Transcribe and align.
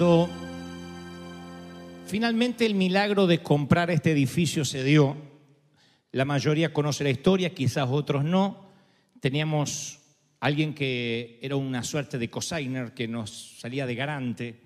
Cuando 0.00 0.30
finalmente 2.06 2.64
el 2.64 2.74
milagro 2.74 3.26
de 3.26 3.42
comprar 3.42 3.90
este 3.90 4.12
edificio 4.12 4.64
se 4.64 4.82
dio, 4.82 5.14
la 6.12 6.24
mayoría 6.24 6.72
conoce 6.72 7.04
la 7.04 7.10
historia, 7.10 7.52
quizás 7.52 7.86
otros 7.90 8.24
no. 8.24 8.70
Teníamos 9.20 9.98
alguien 10.40 10.72
que 10.72 11.38
era 11.42 11.56
una 11.56 11.82
suerte 11.82 12.16
de 12.16 12.30
cosigner 12.30 12.94
que 12.94 13.08
nos 13.08 13.58
salía 13.60 13.84
de 13.84 13.94
garante 13.94 14.60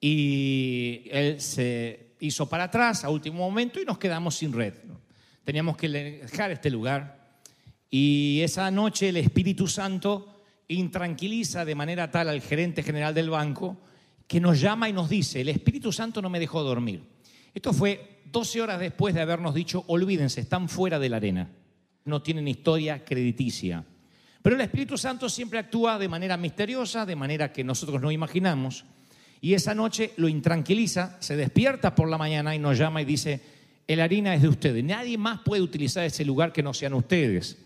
y 0.00 1.02
él 1.10 1.38
se 1.42 2.14
hizo 2.20 2.48
para 2.48 2.64
atrás 2.64 3.04
a 3.04 3.10
último 3.10 3.40
momento 3.40 3.78
y 3.78 3.84
nos 3.84 3.98
quedamos 3.98 4.36
sin 4.36 4.54
red. 4.54 4.72
Teníamos 5.44 5.76
que 5.76 5.90
dejar 5.90 6.50
este 6.50 6.70
lugar 6.70 7.36
y 7.90 8.40
esa 8.40 8.70
noche 8.70 9.10
el 9.10 9.18
Espíritu 9.18 9.68
Santo 9.68 10.44
intranquiliza 10.68 11.66
de 11.66 11.74
manera 11.74 12.10
tal 12.10 12.30
al 12.30 12.40
gerente 12.40 12.82
general 12.82 13.12
del 13.12 13.28
banco 13.28 13.76
que 14.26 14.40
nos 14.40 14.60
llama 14.60 14.88
y 14.88 14.92
nos 14.92 15.08
dice, 15.08 15.40
el 15.40 15.48
Espíritu 15.48 15.92
Santo 15.92 16.22
no 16.22 16.30
me 16.30 16.40
dejó 16.40 16.62
dormir. 16.62 17.02
Esto 17.54 17.72
fue 17.72 18.22
12 18.30 18.62
horas 18.62 18.80
después 18.80 19.14
de 19.14 19.20
habernos 19.20 19.54
dicho, 19.54 19.84
olvídense, 19.88 20.40
están 20.40 20.68
fuera 20.68 20.98
de 20.98 21.08
la 21.08 21.18
arena, 21.18 21.50
no 22.04 22.22
tienen 22.22 22.48
historia 22.48 23.04
crediticia. 23.04 23.84
Pero 24.42 24.56
el 24.56 24.62
Espíritu 24.62 24.98
Santo 24.98 25.28
siempre 25.28 25.58
actúa 25.58 25.98
de 25.98 26.08
manera 26.08 26.36
misteriosa, 26.36 27.06
de 27.06 27.14
manera 27.14 27.52
que 27.52 27.62
nosotros 27.62 28.00
no 28.00 28.10
imaginamos. 28.10 28.84
Y 29.40 29.54
esa 29.54 29.74
noche 29.74 30.12
lo 30.16 30.28
intranquiliza, 30.28 31.16
se 31.20 31.36
despierta 31.36 31.94
por 31.94 32.08
la 32.08 32.18
mañana 32.18 32.54
y 32.54 32.58
nos 32.58 32.78
llama 32.78 33.02
y 33.02 33.04
dice, 33.04 33.40
el 33.86 34.00
harina 34.00 34.34
es 34.34 34.42
de 34.42 34.48
ustedes, 34.48 34.82
nadie 34.82 35.18
más 35.18 35.40
puede 35.40 35.62
utilizar 35.62 36.04
ese 36.04 36.24
lugar 36.24 36.52
que 36.52 36.62
no 36.62 36.74
sean 36.74 36.94
ustedes. 36.94 37.58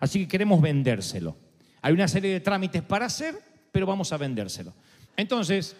Así 0.00 0.20
que 0.20 0.28
queremos 0.28 0.60
vendérselo. 0.60 1.36
Hay 1.82 1.92
una 1.92 2.08
serie 2.08 2.32
de 2.32 2.40
trámites 2.40 2.82
para 2.82 3.06
hacer, 3.06 3.38
pero 3.70 3.86
vamos 3.86 4.12
a 4.12 4.16
vendérselo. 4.16 4.72
Entonces, 5.16 5.76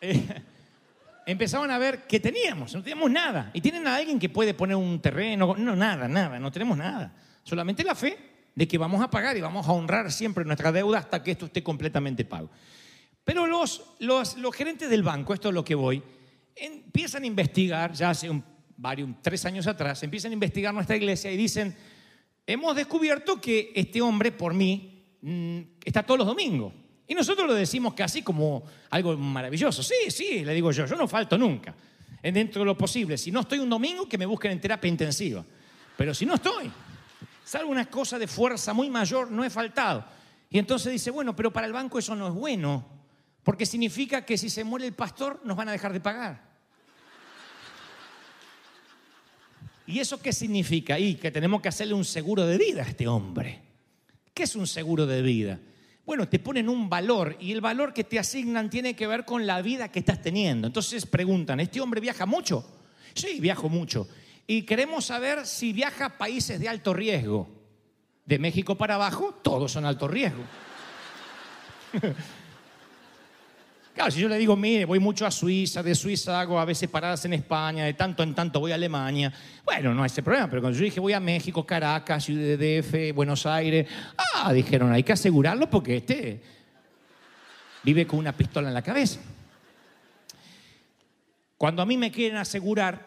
empezaban 1.26 1.70
a 1.70 1.78
ver 1.78 2.06
que 2.06 2.20
teníamos, 2.20 2.74
no 2.74 2.82
teníamos 2.82 3.10
nada. 3.10 3.50
Y 3.52 3.60
tienen 3.60 3.86
a 3.86 3.96
alguien 3.96 4.18
que 4.18 4.28
puede 4.28 4.54
poner 4.54 4.76
un 4.76 5.00
terreno, 5.00 5.54
no, 5.56 5.76
nada, 5.76 6.08
nada, 6.08 6.38
no 6.38 6.50
tenemos 6.50 6.76
nada. 6.76 7.14
Solamente 7.42 7.84
la 7.84 7.94
fe 7.94 8.16
de 8.54 8.66
que 8.66 8.78
vamos 8.78 9.02
a 9.02 9.10
pagar 9.10 9.36
y 9.36 9.40
vamos 9.40 9.68
a 9.68 9.72
honrar 9.72 10.10
siempre 10.10 10.44
nuestra 10.44 10.72
deuda 10.72 10.98
hasta 10.98 11.22
que 11.22 11.32
esto 11.32 11.46
esté 11.46 11.62
completamente 11.62 12.24
pago. 12.24 12.50
Pero 13.24 13.46
los, 13.46 13.82
los, 13.98 14.38
los 14.38 14.54
gerentes 14.54 14.88
del 14.88 15.02
banco, 15.02 15.34
esto 15.34 15.48
es 15.48 15.54
lo 15.54 15.64
que 15.64 15.74
voy, 15.74 16.02
empiezan 16.56 17.24
a 17.24 17.26
investigar, 17.26 17.92
ya 17.92 18.10
hace 18.10 18.30
un, 18.30 18.42
varios, 18.78 19.10
tres 19.20 19.44
años 19.44 19.66
atrás, 19.66 20.02
empiezan 20.02 20.30
a 20.30 20.34
investigar 20.34 20.72
nuestra 20.72 20.96
iglesia 20.96 21.30
y 21.30 21.36
dicen, 21.36 21.76
hemos 22.46 22.74
descubierto 22.74 23.40
que 23.40 23.72
este 23.74 24.00
hombre, 24.00 24.32
por 24.32 24.54
mí, 24.54 25.04
mm, 25.20 25.60
está 25.84 26.02
todos 26.02 26.18
los 26.18 26.26
domingos. 26.26 26.72
Y 27.08 27.14
nosotros 27.14 27.46
lo 27.46 27.54
decimos 27.54 27.94
casi 27.94 28.22
como 28.22 28.62
algo 28.90 29.16
maravilloso. 29.16 29.82
Sí, 29.82 30.10
sí, 30.10 30.44
le 30.44 30.52
digo 30.52 30.70
yo, 30.70 30.84
yo 30.84 30.94
no 30.94 31.08
falto 31.08 31.38
nunca. 31.38 31.74
En 32.22 32.34
Dentro 32.34 32.60
de 32.60 32.66
lo 32.66 32.76
posible. 32.76 33.16
Si 33.16 33.32
no 33.32 33.40
estoy 33.40 33.58
un 33.60 33.70
domingo, 33.70 34.06
que 34.06 34.18
me 34.18 34.26
busquen 34.26 34.52
en 34.52 34.60
terapia 34.60 34.88
intensiva. 34.88 35.42
Pero 35.96 36.14
si 36.14 36.26
no 36.26 36.34
estoy, 36.34 36.70
salvo 37.44 37.70
una 37.70 37.86
cosa 37.86 38.18
de 38.18 38.26
fuerza 38.26 38.74
muy 38.74 38.90
mayor, 38.90 39.30
no 39.30 39.42
he 39.42 39.48
faltado. 39.48 40.04
Y 40.50 40.58
entonces 40.58 40.92
dice, 40.92 41.10
bueno, 41.10 41.34
pero 41.34 41.50
para 41.50 41.66
el 41.66 41.72
banco 41.72 41.98
eso 41.98 42.14
no 42.14 42.28
es 42.28 42.34
bueno, 42.34 42.86
porque 43.42 43.64
significa 43.64 44.24
que 44.24 44.36
si 44.36 44.50
se 44.50 44.62
muere 44.62 44.86
el 44.86 44.92
pastor 44.92 45.40
nos 45.44 45.56
van 45.56 45.68
a 45.68 45.72
dejar 45.72 45.92
de 45.92 46.00
pagar. 46.00 46.48
¿Y 49.86 50.00
eso 50.00 50.20
qué 50.20 50.34
significa? 50.34 50.98
Y 50.98 51.14
que 51.14 51.30
tenemos 51.30 51.62
que 51.62 51.68
hacerle 51.68 51.94
un 51.94 52.04
seguro 52.04 52.46
de 52.46 52.58
vida 52.58 52.82
a 52.82 52.86
este 52.86 53.08
hombre. 53.08 53.62
¿Qué 54.34 54.42
es 54.42 54.54
un 54.54 54.66
seguro 54.66 55.06
de 55.06 55.22
vida? 55.22 55.58
Bueno, 56.08 56.26
te 56.26 56.38
ponen 56.38 56.70
un 56.70 56.88
valor 56.88 57.36
y 57.38 57.52
el 57.52 57.60
valor 57.60 57.92
que 57.92 58.02
te 58.02 58.18
asignan 58.18 58.70
tiene 58.70 58.96
que 58.96 59.06
ver 59.06 59.26
con 59.26 59.46
la 59.46 59.60
vida 59.60 59.92
que 59.92 59.98
estás 59.98 60.22
teniendo. 60.22 60.66
Entonces 60.66 61.04
preguntan, 61.04 61.60
¿este 61.60 61.82
hombre 61.82 62.00
viaja 62.00 62.24
mucho? 62.24 62.64
Sí, 63.12 63.38
viajo 63.40 63.68
mucho. 63.68 64.08
Y 64.46 64.62
queremos 64.62 65.04
saber 65.04 65.46
si 65.46 65.74
viaja 65.74 66.06
a 66.06 66.16
países 66.16 66.58
de 66.58 66.66
alto 66.66 66.94
riesgo. 66.94 67.46
De 68.24 68.38
México 68.38 68.74
para 68.74 68.94
abajo, 68.94 69.38
todos 69.42 69.70
son 69.70 69.84
alto 69.84 70.08
riesgo. 70.08 70.44
Claro, 73.98 74.12
si 74.12 74.20
yo 74.20 74.28
le 74.28 74.38
digo, 74.38 74.54
mire, 74.54 74.84
voy 74.84 75.00
mucho 75.00 75.26
a 75.26 75.30
Suiza, 75.32 75.82
de 75.82 75.92
Suiza 75.92 76.40
hago 76.40 76.60
a 76.60 76.64
veces 76.64 76.88
paradas 76.88 77.24
en 77.24 77.32
España, 77.32 77.84
de 77.84 77.94
tanto 77.94 78.22
en 78.22 78.32
tanto 78.32 78.60
voy 78.60 78.70
a 78.70 78.76
Alemania, 78.76 79.32
bueno, 79.64 79.92
no 79.92 80.04
hay 80.04 80.06
ese 80.06 80.22
problema, 80.22 80.48
pero 80.48 80.62
cuando 80.62 80.78
yo 80.78 80.84
dije 80.84 81.00
voy 81.00 81.14
a 81.14 81.18
México, 81.18 81.66
Caracas, 81.66 82.22
Ciudad 82.22 82.56
DF, 82.56 83.12
Buenos 83.12 83.44
Aires, 83.44 83.88
ah, 84.36 84.52
dijeron, 84.52 84.92
hay 84.92 85.02
que 85.02 85.14
asegurarlo 85.14 85.68
porque 85.68 85.96
este 85.96 86.40
vive 87.82 88.06
con 88.06 88.20
una 88.20 88.36
pistola 88.36 88.68
en 88.68 88.74
la 88.74 88.82
cabeza. 88.82 89.18
Cuando 91.56 91.82
a 91.82 91.84
mí 91.84 91.96
me 91.96 92.12
quieren 92.12 92.38
asegurar 92.38 93.04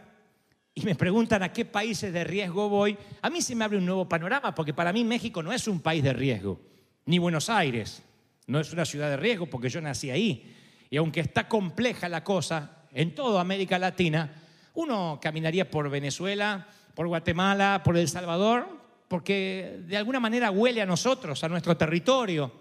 y 0.75 0.81
me 0.81 0.96
preguntan 0.96 1.41
a 1.41 1.53
qué 1.53 1.63
países 1.63 2.12
de 2.12 2.25
riesgo 2.25 2.68
voy, 2.68 2.97
a 3.22 3.29
mí 3.29 3.41
se 3.41 3.56
me 3.56 3.63
abre 3.63 3.78
un 3.78 3.85
nuevo 3.85 4.09
panorama, 4.09 4.53
porque 4.53 4.73
para 4.73 4.91
mí 4.91 5.06
México 5.06 5.41
no 5.41 5.53
es 5.53 5.69
un 5.69 5.79
país 5.79 6.03
de 6.03 6.12
riesgo, 6.12 6.59
ni 7.06 7.18
Buenos 7.18 7.50
Aires, 7.50 8.03
no 8.46 8.59
es 8.59 8.73
una 8.73 8.84
ciudad 8.84 9.09
de 9.09 9.16
riesgo 9.16 9.46
porque 9.46 9.69
yo 9.69 9.79
nací 9.79 10.09
ahí. 10.09 10.58
Y 10.91 10.97
aunque 10.97 11.22
está 11.22 11.47
compleja 11.47 12.09
la 12.09 12.22
cosa 12.24 12.84
en 12.91 13.16
toda 13.16 13.40
América 13.40 13.79
Latina, 13.79 14.29
uno 14.74 15.19
caminaría 15.22 15.72
por 15.72 15.90
Venezuela, 15.90 16.68
por 16.94 17.07
Guatemala, 17.07 17.82
por 17.82 17.97
El 17.97 18.09
Salvador, 18.09 18.67
porque 19.08 19.79
de 19.88 19.96
alguna 19.96 20.20
manera 20.20 20.52
huele 20.52 20.82
a 20.82 20.85
nosotros, 20.85 21.41
a 21.46 21.49
nuestro 21.49 21.78
territorio. 21.78 22.52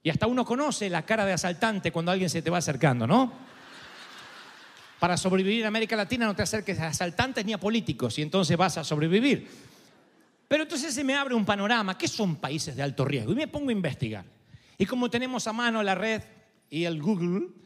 Y 0.00 0.10
hasta 0.10 0.28
uno 0.28 0.44
conoce 0.44 0.88
la 0.88 1.02
cara 1.02 1.26
de 1.26 1.32
asaltante 1.32 1.90
cuando 1.90 2.12
alguien 2.12 2.30
se 2.30 2.40
te 2.40 2.50
va 2.50 2.58
acercando, 2.58 3.04
¿no? 3.04 3.32
Para 5.00 5.16
sobrevivir 5.16 5.62
en 5.62 5.66
América 5.66 5.96
Latina 5.96 6.26
no 6.26 6.36
te 6.36 6.42
acerques 6.42 6.78
a 6.78 6.86
asaltantes 6.86 7.44
ni 7.44 7.52
a 7.52 7.58
políticos 7.58 8.16
y 8.16 8.22
entonces 8.22 8.56
vas 8.56 8.78
a 8.78 8.84
sobrevivir. 8.84 9.48
Pero 10.46 10.62
entonces 10.62 10.94
se 10.94 11.02
me 11.02 11.16
abre 11.16 11.34
un 11.34 11.44
panorama. 11.44 11.98
¿Qué 11.98 12.06
son 12.06 12.36
países 12.36 12.76
de 12.76 12.82
alto 12.84 13.04
riesgo? 13.04 13.32
Y 13.32 13.34
me 13.34 13.48
pongo 13.48 13.70
a 13.70 13.72
investigar. 13.72 14.24
Y 14.78 14.86
como 14.86 15.10
tenemos 15.10 15.48
a 15.48 15.52
mano 15.52 15.82
la 15.82 15.96
red 15.96 16.22
y 16.70 16.84
el 16.84 17.02
Google, 17.02 17.61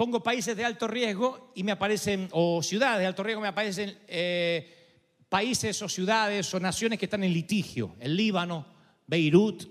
pongo 0.00 0.22
países 0.22 0.56
de 0.56 0.64
alto 0.64 0.88
riesgo 0.88 1.52
y 1.54 1.62
me 1.62 1.72
aparecen, 1.72 2.26
o 2.32 2.62
ciudades 2.62 3.00
de 3.00 3.06
alto 3.06 3.22
riesgo, 3.22 3.42
me 3.42 3.48
aparecen 3.48 3.98
eh, 4.08 4.88
países 5.28 5.82
o 5.82 5.90
ciudades 5.90 6.54
o 6.54 6.58
naciones 6.58 6.98
que 6.98 7.04
están 7.04 7.22
en 7.22 7.34
litigio. 7.34 7.96
El 8.00 8.16
Líbano, 8.16 8.64
Beirut, 9.06 9.62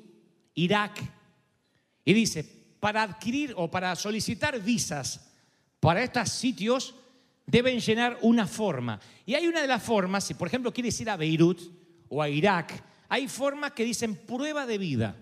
Irak. 0.54 1.02
Y 2.06 2.14
dice, 2.14 2.46
para 2.80 3.02
adquirir 3.02 3.56
o 3.58 3.72
para 3.72 3.96
solicitar 3.96 4.62
visas 4.62 5.31
para 5.80 6.04
estos 6.04 6.30
sitios 6.30 6.94
deben 7.48 7.80
llenar 7.80 8.20
una 8.22 8.46
forma. 8.46 9.00
Y 9.26 9.34
hay 9.34 9.48
una 9.48 9.62
de 9.62 9.68
las 9.68 9.81
formas, 9.81 10.26
si 10.26 10.36
por 10.36 10.48
ejemplo 10.48 10.72
quieres 10.72 11.02
ir 11.02 11.10
a 11.10 11.18
Beirut 11.18 11.60
o 12.08 12.22
a 12.22 12.30
Irak, 12.30 12.84
hay 13.08 13.28
formas 13.28 13.72
que 13.72 13.84
dicen 13.84 14.14
prueba 14.14 14.68
de 14.68 14.78
vida. 14.78 15.16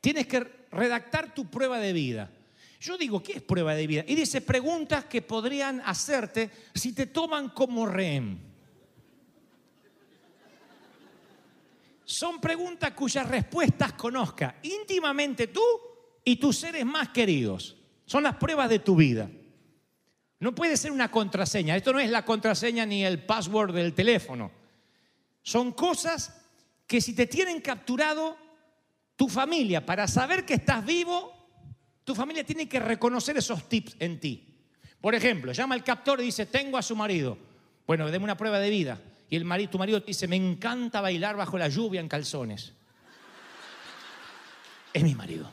Tienes 0.00 0.26
que 0.26 0.40
redactar 0.72 1.36
tu 1.36 1.48
prueba 1.48 1.78
de 1.78 1.92
vida. 1.92 2.32
Yo 2.80 2.96
digo, 2.96 3.22
¿qué 3.22 3.34
es 3.34 3.42
prueba 3.42 3.74
de 3.74 3.86
vida? 3.86 4.04
Y 4.08 4.14
dice 4.14 4.40
preguntas 4.40 5.04
que 5.04 5.22
podrían 5.22 5.82
hacerte 5.84 6.50
si 6.74 6.92
te 6.92 7.06
toman 7.06 7.50
como 7.50 7.86
rehén. 7.86 8.50
son 12.10 12.40
preguntas 12.40 12.90
cuyas 12.90 13.28
respuestas 13.28 13.92
conozca 13.92 14.56
íntimamente 14.64 15.46
tú 15.46 15.62
y 16.24 16.36
tus 16.36 16.58
seres 16.58 16.84
más 16.84 17.10
queridos. 17.10 17.76
Son 18.04 18.24
las 18.24 18.34
pruebas 18.34 18.68
de 18.68 18.80
tu 18.80 18.96
vida. 18.96 19.30
No 20.40 20.52
puede 20.52 20.76
ser 20.76 20.90
una 20.90 21.08
contraseña. 21.08 21.76
Esto 21.76 21.92
no 21.92 22.00
es 22.00 22.10
la 22.10 22.24
contraseña 22.24 22.84
ni 22.84 23.04
el 23.04 23.24
password 23.24 23.72
del 23.72 23.94
teléfono. 23.94 24.50
Son 25.42 25.70
cosas 25.70 26.36
que 26.84 27.00
si 27.00 27.14
te 27.14 27.28
tienen 27.28 27.60
capturado 27.60 28.36
tu 29.14 29.28
familia 29.28 29.86
para 29.86 30.08
saber 30.08 30.44
que 30.44 30.54
estás 30.54 30.84
vivo, 30.84 31.39
tu 32.10 32.16
familia 32.16 32.42
tiene 32.42 32.68
que 32.68 32.80
reconocer 32.80 33.36
esos 33.36 33.68
tips 33.68 33.94
en 34.00 34.18
ti. 34.18 34.44
Por 35.00 35.14
ejemplo, 35.14 35.52
llama 35.52 35.76
al 35.76 35.84
captor 35.84 36.20
y 36.20 36.24
dice, 36.24 36.44
tengo 36.46 36.76
a 36.76 36.82
su 36.82 36.96
marido. 36.96 37.38
Bueno, 37.86 38.10
deme 38.10 38.24
una 38.24 38.36
prueba 38.36 38.58
de 38.58 38.68
vida. 38.68 39.00
Y 39.28 39.36
el 39.36 39.44
marido, 39.44 39.70
tu 39.70 39.78
marido 39.78 40.00
te 40.00 40.08
dice, 40.08 40.26
me 40.26 40.34
encanta 40.34 41.00
bailar 41.00 41.36
bajo 41.36 41.56
la 41.56 41.68
lluvia 41.68 42.00
en 42.00 42.08
calzones. 42.08 42.72
Es 44.92 45.04
mi 45.04 45.14
marido. 45.14 45.48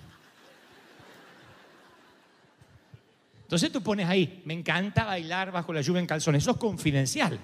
Entonces 3.44 3.72
tú 3.72 3.84
pones 3.84 4.10
ahí, 4.10 4.42
me 4.46 4.56
encanta 4.56 5.06
bailar 5.06 5.52
bajo 5.52 5.72
la 5.72 5.82
lluvia 5.82 6.00
en 6.00 6.08
calzones. 6.08 6.42
Eso 6.42 6.52
es 6.54 6.58
confidencial. 6.58 7.40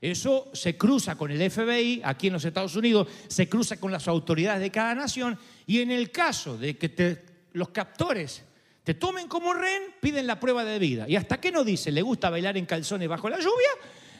Eso 0.00 0.48
se 0.52 0.76
cruza 0.76 1.16
con 1.16 1.32
el 1.32 1.50
FBI 1.50 2.02
aquí 2.04 2.28
en 2.28 2.34
los 2.34 2.44
Estados 2.44 2.76
Unidos, 2.76 3.08
se 3.26 3.48
cruza 3.48 3.80
con 3.80 3.90
las 3.90 4.06
autoridades 4.06 4.60
de 4.60 4.70
cada 4.70 4.94
nación 4.94 5.36
y 5.66 5.80
en 5.80 5.90
el 5.90 6.12
caso 6.12 6.56
de 6.56 6.78
que 6.78 6.88
te- 6.88 7.33
los 7.54 7.70
captores 7.70 8.44
te 8.84 8.92
tomen 8.92 9.28
como 9.28 9.54
rehén, 9.54 9.94
piden 10.00 10.26
la 10.26 10.38
prueba 10.38 10.62
de 10.62 10.78
vida. 10.78 11.08
Y 11.08 11.16
hasta 11.16 11.40
que 11.40 11.50
no 11.50 11.64
dice, 11.64 11.90
le 11.90 12.02
gusta 12.02 12.28
bailar 12.28 12.58
en 12.58 12.66
calzones 12.66 13.08
bajo 13.08 13.30
la 13.30 13.38
lluvia, 13.38 13.70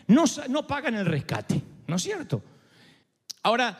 no, 0.07 0.25
no 0.49 0.67
pagan 0.67 0.95
el 0.95 1.05
rescate, 1.05 1.61
¿no 1.87 1.97
es 1.97 2.03
cierto? 2.03 2.43
Ahora, 3.43 3.79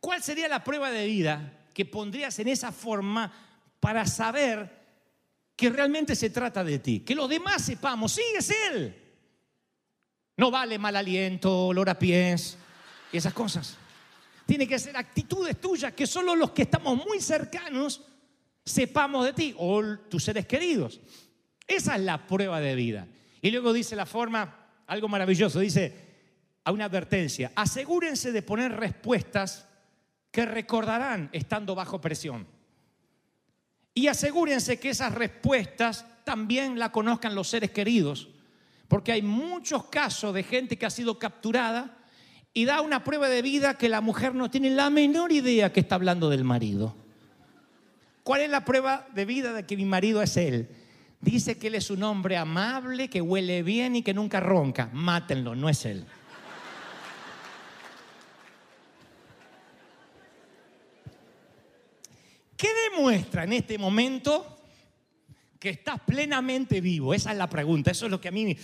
¿cuál 0.00 0.22
sería 0.22 0.48
la 0.48 0.62
prueba 0.62 0.90
de 0.90 1.06
vida 1.06 1.60
que 1.72 1.86
pondrías 1.86 2.38
en 2.40 2.48
esa 2.48 2.72
forma 2.72 3.32
para 3.80 4.04
saber 4.06 4.82
que 5.56 5.70
realmente 5.70 6.14
se 6.14 6.28
trata 6.28 6.62
de 6.62 6.78
ti? 6.78 7.00
Que 7.00 7.14
los 7.14 7.28
demás 7.28 7.62
sepamos, 7.62 8.12
sí, 8.12 8.22
es 8.36 8.52
Él. 8.70 8.94
No 10.36 10.50
vale 10.50 10.78
mal 10.78 10.96
aliento, 10.96 11.68
olor 11.68 11.88
a 11.88 11.98
pies 11.98 12.58
y 13.12 13.16
esas 13.16 13.32
cosas. 13.32 13.78
Tiene 14.44 14.68
que 14.68 14.78
ser 14.78 14.94
actitudes 14.96 15.58
tuyas 15.58 15.94
que 15.94 16.06
solo 16.06 16.36
los 16.36 16.50
que 16.50 16.62
estamos 16.62 17.02
muy 17.06 17.20
cercanos 17.20 18.02
sepamos 18.64 19.24
de 19.24 19.32
ti 19.32 19.54
o 19.58 19.82
tus 20.08 20.24
seres 20.24 20.46
queridos. 20.46 21.00
Esa 21.66 21.96
es 21.96 22.02
la 22.02 22.26
prueba 22.26 22.60
de 22.60 22.74
vida. 22.74 23.06
Y 23.40 23.50
luego 23.50 23.72
dice 23.72 23.96
la 23.96 24.06
forma, 24.06 24.68
algo 24.86 25.08
maravilloso, 25.08 25.60
dice 25.60 26.12
a 26.64 26.72
una 26.72 26.84
advertencia, 26.84 27.52
asegúrense 27.56 28.30
de 28.30 28.42
poner 28.42 28.72
respuestas 28.72 29.66
que 30.30 30.46
recordarán 30.46 31.28
estando 31.32 31.74
bajo 31.74 32.00
presión. 32.00 32.46
Y 33.94 34.06
asegúrense 34.06 34.78
que 34.78 34.90
esas 34.90 35.14
respuestas 35.14 36.06
también 36.24 36.78
la 36.78 36.92
conozcan 36.92 37.34
los 37.34 37.48
seres 37.48 37.72
queridos, 37.72 38.28
porque 38.88 39.12
hay 39.12 39.22
muchos 39.22 39.84
casos 39.86 40.32
de 40.34 40.42
gente 40.42 40.78
que 40.78 40.86
ha 40.86 40.90
sido 40.90 41.18
capturada 41.18 41.98
y 42.54 42.64
da 42.64 42.80
una 42.80 43.02
prueba 43.04 43.28
de 43.28 43.42
vida 43.42 43.76
que 43.76 43.88
la 43.88 44.00
mujer 44.00 44.34
no 44.34 44.50
tiene 44.50 44.70
la 44.70 44.90
menor 44.90 45.32
idea 45.32 45.72
que 45.72 45.80
está 45.80 45.96
hablando 45.96 46.30
del 46.30 46.44
marido. 46.44 47.01
¿Cuál 48.22 48.42
es 48.42 48.50
la 48.50 48.64
prueba 48.64 49.06
de 49.14 49.24
vida 49.24 49.52
de 49.52 49.64
que 49.64 49.76
mi 49.76 49.84
marido 49.84 50.22
es 50.22 50.36
él? 50.36 50.68
Dice 51.20 51.58
que 51.58 51.68
él 51.68 51.76
es 51.76 51.90
un 51.90 52.02
hombre 52.02 52.36
amable, 52.36 53.08
que 53.08 53.20
huele 53.20 53.62
bien 53.62 53.96
y 53.96 54.02
que 54.02 54.14
nunca 54.14 54.40
ronca. 54.40 54.90
Mátenlo, 54.92 55.54
no 55.54 55.68
es 55.68 55.84
él. 55.84 56.04
¿Qué 62.56 62.68
demuestra 62.90 63.42
en 63.42 63.54
este 63.54 63.76
momento 63.76 64.56
que 65.58 65.70
estás 65.70 65.98
plenamente 66.00 66.80
vivo? 66.80 67.12
Esa 67.12 67.32
es 67.32 67.38
la 67.38 67.50
pregunta. 67.50 67.90
Eso 67.90 68.06
es 68.06 68.10
lo 68.12 68.20
que 68.20 68.28
a 68.28 68.30
mí 68.30 68.56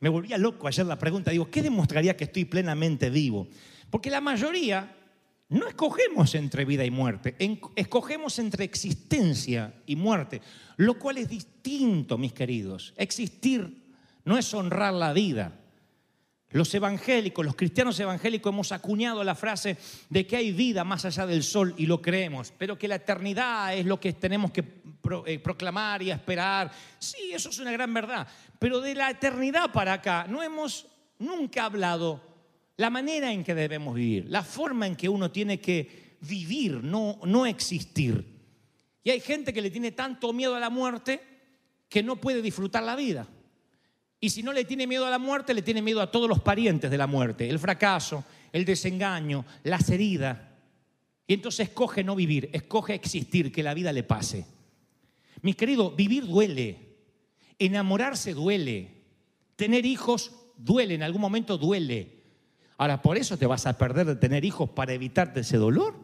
me, 0.00 0.08
volvía 0.08 0.38
loco 0.38 0.66
ayer 0.66 0.86
la 0.86 0.98
pregunta. 0.98 1.30
Digo, 1.30 1.50
¿qué 1.50 1.60
demostraría 1.60 2.16
que 2.16 2.24
estoy 2.24 2.46
plenamente 2.46 3.10
vivo? 3.10 3.46
Porque 3.90 4.08
la 4.08 4.22
mayoría 4.22 4.96
no 5.48 5.68
escogemos 5.68 6.34
entre 6.34 6.64
vida 6.64 6.84
y 6.84 6.90
muerte, 6.90 7.36
escogemos 7.76 8.38
entre 8.38 8.64
existencia 8.64 9.74
y 9.86 9.94
muerte, 9.94 10.40
lo 10.76 10.98
cual 10.98 11.18
es 11.18 11.28
distinto, 11.28 12.18
mis 12.18 12.32
queridos. 12.32 12.92
Existir 12.96 13.94
no 14.24 14.36
es 14.36 14.52
honrar 14.52 14.92
la 14.92 15.12
vida. 15.12 15.60
Los 16.50 16.74
evangélicos, 16.74 17.44
los 17.44 17.54
cristianos 17.54 17.98
evangélicos 18.00 18.52
hemos 18.52 18.72
acuñado 18.72 19.22
la 19.22 19.34
frase 19.34 19.76
de 20.08 20.26
que 20.26 20.36
hay 20.36 20.52
vida 20.52 20.84
más 20.84 21.04
allá 21.04 21.26
del 21.26 21.42
sol 21.42 21.74
y 21.76 21.86
lo 21.86 22.00
creemos, 22.00 22.52
pero 22.56 22.78
que 22.78 22.88
la 22.88 22.96
eternidad 22.96 23.74
es 23.74 23.84
lo 23.84 24.00
que 24.00 24.12
tenemos 24.14 24.50
que 24.52 24.64
eh, 25.26 25.38
proclamar 25.38 26.02
y 26.02 26.10
esperar. 26.10 26.72
Sí, 26.98 27.30
eso 27.32 27.50
es 27.50 27.58
una 27.58 27.72
gran 27.72 27.92
verdad, 27.92 28.26
pero 28.58 28.80
de 28.80 28.94
la 28.94 29.10
eternidad 29.10 29.72
para 29.72 29.94
acá 29.94 30.26
no 30.28 30.42
hemos 30.42 30.86
nunca 31.18 31.64
hablado 31.64 32.35
la 32.76 32.90
manera 32.90 33.32
en 33.32 33.42
que 33.42 33.54
debemos 33.54 33.94
vivir, 33.94 34.26
la 34.28 34.42
forma 34.42 34.86
en 34.86 34.96
que 34.96 35.08
uno 35.08 35.30
tiene 35.30 35.60
que 35.60 36.16
vivir, 36.20 36.82
no, 36.82 37.18
no 37.24 37.46
existir. 37.46 38.24
Y 39.02 39.10
hay 39.10 39.20
gente 39.20 39.52
que 39.52 39.62
le 39.62 39.70
tiene 39.70 39.92
tanto 39.92 40.32
miedo 40.32 40.54
a 40.54 40.60
la 40.60 40.70
muerte 40.70 41.20
que 41.88 42.02
no 42.02 42.16
puede 42.16 42.42
disfrutar 42.42 42.82
la 42.82 42.96
vida. 42.96 43.26
Y 44.20 44.30
si 44.30 44.42
no 44.42 44.52
le 44.52 44.64
tiene 44.64 44.86
miedo 44.86 45.06
a 45.06 45.10
la 45.10 45.18
muerte, 45.18 45.54
le 45.54 45.62
tiene 45.62 45.82
miedo 45.82 46.00
a 46.00 46.10
todos 46.10 46.28
los 46.28 46.40
parientes 46.40 46.90
de 46.90 46.98
la 46.98 47.06
muerte, 47.06 47.48
el 47.48 47.58
fracaso, 47.58 48.24
el 48.52 48.64
desengaño, 48.64 49.44
las 49.62 49.88
heridas. 49.90 50.38
Y 51.26 51.34
entonces 51.34 51.68
escoge 51.68 52.02
no 52.02 52.16
vivir, 52.16 52.50
escoge 52.52 52.94
existir, 52.94 53.52
que 53.52 53.62
la 53.62 53.74
vida 53.74 53.92
le 53.92 54.02
pase. 54.02 54.46
Mis 55.42 55.56
queridos, 55.56 55.94
vivir 55.94 56.26
duele, 56.26 56.78
enamorarse 57.58 58.34
duele, 58.34 58.90
tener 59.54 59.84
hijos 59.86 60.32
duele, 60.56 60.94
en 60.94 61.02
algún 61.02 61.20
momento 61.20 61.58
duele. 61.58 62.15
Ahora, 62.78 63.00
¿por 63.00 63.16
eso 63.16 63.38
te 63.38 63.46
vas 63.46 63.66
a 63.66 63.78
perder 63.78 64.06
de 64.06 64.16
tener 64.16 64.44
hijos 64.44 64.70
para 64.70 64.92
evitarte 64.92 65.40
ese 65.40 65.56
dolor? 65.56 65.94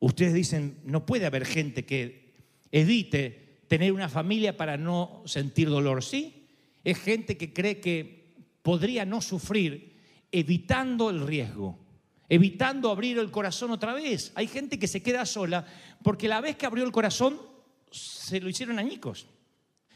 Ustedes 0.00 0.32
dicen, 0.32 0.78
no 0.84 1.04
puede 1.04 1.26
haber 1.26 1.44
gente 1.44 1.84
que 1.84 2.32
evite 2.72 3.60
tener 3.68 3.92
una 3.92 4.08
familia 4.08 4.56
para 4.56 4.76
no 4.76 5.22
sentir 5.26 5.68
dolor. 5.68 6.02
Sí, 6.02 6.48
es 6.84 6.98
gente 6.98 7.36
que 7.36 7.52
cree 7.52 7.80
que 7.80 8.34
podría 8.62 9.04
no 9.04 9.20
sufrir 9.20 9.96
evitando 10.32 11.10
el 11.10 11.26
riesgo, 11.26 11.78
evitando 12.28 12.90
abrir 12.90 13.18
el 13.18 13.30
corazón 13.30 13.70
otra 13.70 13.92
vez. 13.92 14.32
Hay 14.36 14.46
gente 14.46 14.78
que 14.78 14.86
se 14.86 15.02
queda 15.02 15.26
sola 15.26 15.66
porque 16.02 16.28
la 16.28 16.40
vez 16.40 16.56
que 16.56 16.66
abrió 16.66 16.84
el 16.84 16.92
corazón 16.92 17.38
se 17.90 18.40
lo 18.40 18.48
hicieron 18.48 18.78
añicos 18.78 19.26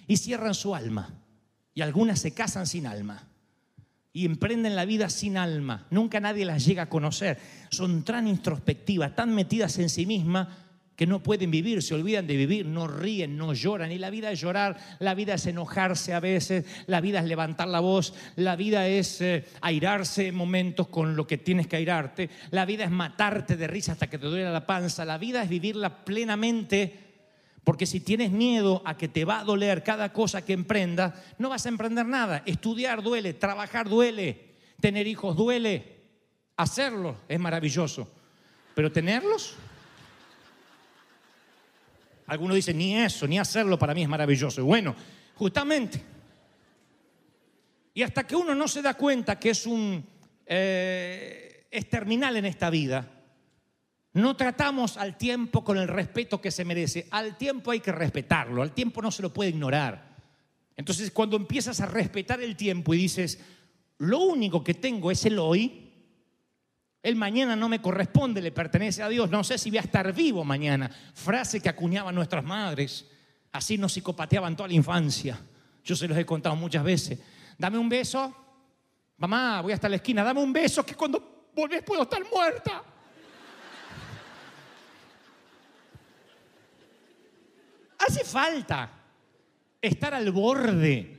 y 0.06 0.18
cierran 0.18 0.54
su 0.54 0.75
alma. 0.75 1.18
Y 1.75 1.80
algunas 1.80 2.20
se 2.20 2.35
casan 2.35 2.66
sin 2.66 2.87
alma 2.87 3.31
y 4.12 4.26
emprenden 4.26 4.76
la 4.76 4.85
vida 4.85 5.09
sin 5.09 5.37
alma. 5.37 5.87
Nunca 5.90 6.21
nadie 6.21 6.45
las 6.45 6.64
llega 6.64 6.85
a 6.85 6.88
conocer. 6.88 7.38
Son 7.71 8.04
tan 8.04 8.28
introspectivas, 8.28 9.16
tan 9.16 9.35
metidas 9.35 9.78
en 9.78 9.88
sí 9.88 10.07
mismas 10.07 10.49
que 10.97 11.07
no 11.07 11.23
pueden 11.23 11.50
vivir, 11.50 11.83
se 11.83 11.95
olvidan 11.95 12.26
de 12.26 12.37
vivir, 12.37 12.66
no 12.66 12.87
ríen, 12.87 13.37
no 13.37 13.54
lloran. 13.54 13.90
Y 13.90 13.99
la 13.99 14.11
vida 14.11 14.31
es 14.31 14.40
llorar, 14.40 14.78
la 14.99 15.14
vida 15.14 15.35
es 15.35 15.47
enojarse 15.47 16.12
a 16.12 16.21
veces, 16.21 16.64
la 16.87 17.00
vida 17.00 17.21
es 17.21 17.25
levantar 17.25 17.69
la 17.69 17.81
voz, 17.81 18.14
la 18.37 18.57
vida 18.57 18.87
es 18.87 19.21
eh, 19.23 19.45
airarse 19.62 20.28
en 20.28 20.35
momentos 20.35 20.88
con 20.88 21.16
lo 21.16 21.26
que 21.26 21.38
tienes 21.38 21.66
que 21.66 21.76
airarte, 21.76 22.28
la 22.50 22.66
vida 22.66 22.85
es 22.85 22.90
matarte 22.90 23.57
de 23.57 23.66
risa 23.66 23.92
hasta 23.92 24.09
que 24.09 24.19
te 24.19 24.26
duele 24.26 24.52
la 24.52 24.66
panza, 24.66 25.04
la 25.04 25.19
vida 25.19 25.42
es 25.42 25.49
vivirla 25.49 26.04
plenamente. 26.04 27.01
Porque 27.64 27.87
si 27.87 28.00
tienes 28.00 28.31
miedo 28.31 28.83
a 28.85 28.97
que 28.97 29.09
te 29.09 29.25
va 29.25 29.40
a 29.40 29.45
doler 29.45 29.85
cada 29.85 30.12
cosa 30.12 30.45
que 30.45 30.52
emprendas, 30.52 31.14
no 31.38 31.49
vas 31.49 31.64
a 31.66 31.69
emprender 31.69 32.07
nada. 32.07 32.42
Estudiar 32.45 33.02
duele, 33.02 33.35
trabajar 33.35 33.88
duele, 33.88 34.57
tener 34.81 35.07
hijos 35.07 35.37
duele, 35.37 36.00
hacerlo 36.57 37.16
es 37.28 37.38
maravilloso. 37.38 38.11
Pero 38.75 38.90
tenerlos, 38.90 39.54
algunos 42.26 42.57
dicen, 42.57 42.78
ni 42.78 42.97
eso, 42.97 43.26
ni 43.28 43.38
hacerlo 43.38 43.78
para 43.78 43.95
mí 43.95 44.02
es 44.02 44.09
maravilloso. 44.09 44.64
Bueno, 44.64 44.97
justamente. 45.37 46.02
Y 47.95 48.02
hasta 48.02 48.26
que 48.26 48.35
uno 48.35 48.54
no 48.54 48.66
se 48.66 48.83
da 48.83 48.95
cuenta 48.95 49.38
que 49.38 49.50
es 49.50 49.66
un 49.66 50.04
eh, 50.47 51.66
es 51.71 51.88
terminal 51.88 52.37
en 52.37 52.45
esta 52.45 52.71
vida, 52.71 53.09
no 54.14 54.37
tratamos 54.37 54.97
al 54.97 55.16
tiempo 55.16 55.64
con 55.64 55.78
el 55.78 55.88
respeto 55.88 56.40
que 56.40 56.50
se 56.50 56.64
merece. 56.64 57.07
Al 57.11 57.38
tiempo 57.38 57.71
hay 57.71 57.81
que 57.81 57.92
respetarlo, 57.92 58.62
al 58.62 58.73
tiempo 58.73 59.00
no 59.00 59.11
se 59.11 59.23
lo 59.23 59.33
puede 59.33 59.50
ignorar. 59.50 60.12
Entonces, 60.76 61.11
cuando 61.11 61.37
empiezas 61.37 61.81
a 61.81 61.87
respetar 61.87 62.42
el 62.42 62.57
tiempo 62.57 62.92
y 62.92 62.99
dices, 62.99 63.40
lo 63.99 64.21
único 64.21 64.62
que 64.62 64.75
tengo 64.75 65.11
es 65.11 65.25
el 65.25 65.38
hoy, 65.38 65.90
el 67.02 67.16
mañana 67.16 67.57
no 67.57 67.69
me 67.69 67.81
corresponde, 67.81 68.40
le 68.40 68.52
pertenece 68.52 69.02
a 69.02 69.09
Dios, 69.09 69.31
no 69.31 69.42
sé 69.42 69.59
si 69.59 69.71
voy 69.71 69.78
a 69.78 69.83
estar 69.83 70.12
vivo 70.12 70.45
mañana. 70.45 70.90
Frase 71.14 71.61
que 71.61 71.69
acuñaban 71.69 72.14
nuestras 72.14 72.45
madres, 72.45 73.07
así 73.50 73.78
nos 73.78 73.92
psicopateaban 73.92 74.57
toda 74.57 74.69
la 74.69 74.75
infancia. 74.75 75.40
Yo 75.85 75.97
se 75.97 76.07
los 76.07 76.16
he 76.16 76.26
contado 76.26 76.54
muchas 76.54 76.85
veces. 76.85 77.19
Dame 77.59 77.78
un 77.78 77.88
beso, 77.88 78.35
mamá, 79.16 79.62
voy 79.62 79.73
hasta 79.73 79.88
la 79.88 79.97
esquina, 79.97 80.23
dame 80.23 80.42
un 80.42 80.52
beso 80.52 80.85
que 80.85 80.95
cuando 80.95 81.50
volvés, 81.54 81.83
puedo 81.83 82.02
estar 82.02 82.23
muerta. 82.31 82.83
Hace 88.06 88.25
falta 88.25 88.90
estar 89.80 90.14
al 90.14 90.30
borde 90.32 91.18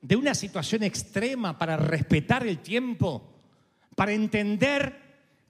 de 0.00 0.16
una 0.16 0.34
situación 0.34 0.82
extrema 0.82 1.58
para 1.58 1.76
respetar 1.76 2.46
el 2.46 2.58
tiempo, 2.58 3.30
para 3.94 4.12
entender 4.12 5.00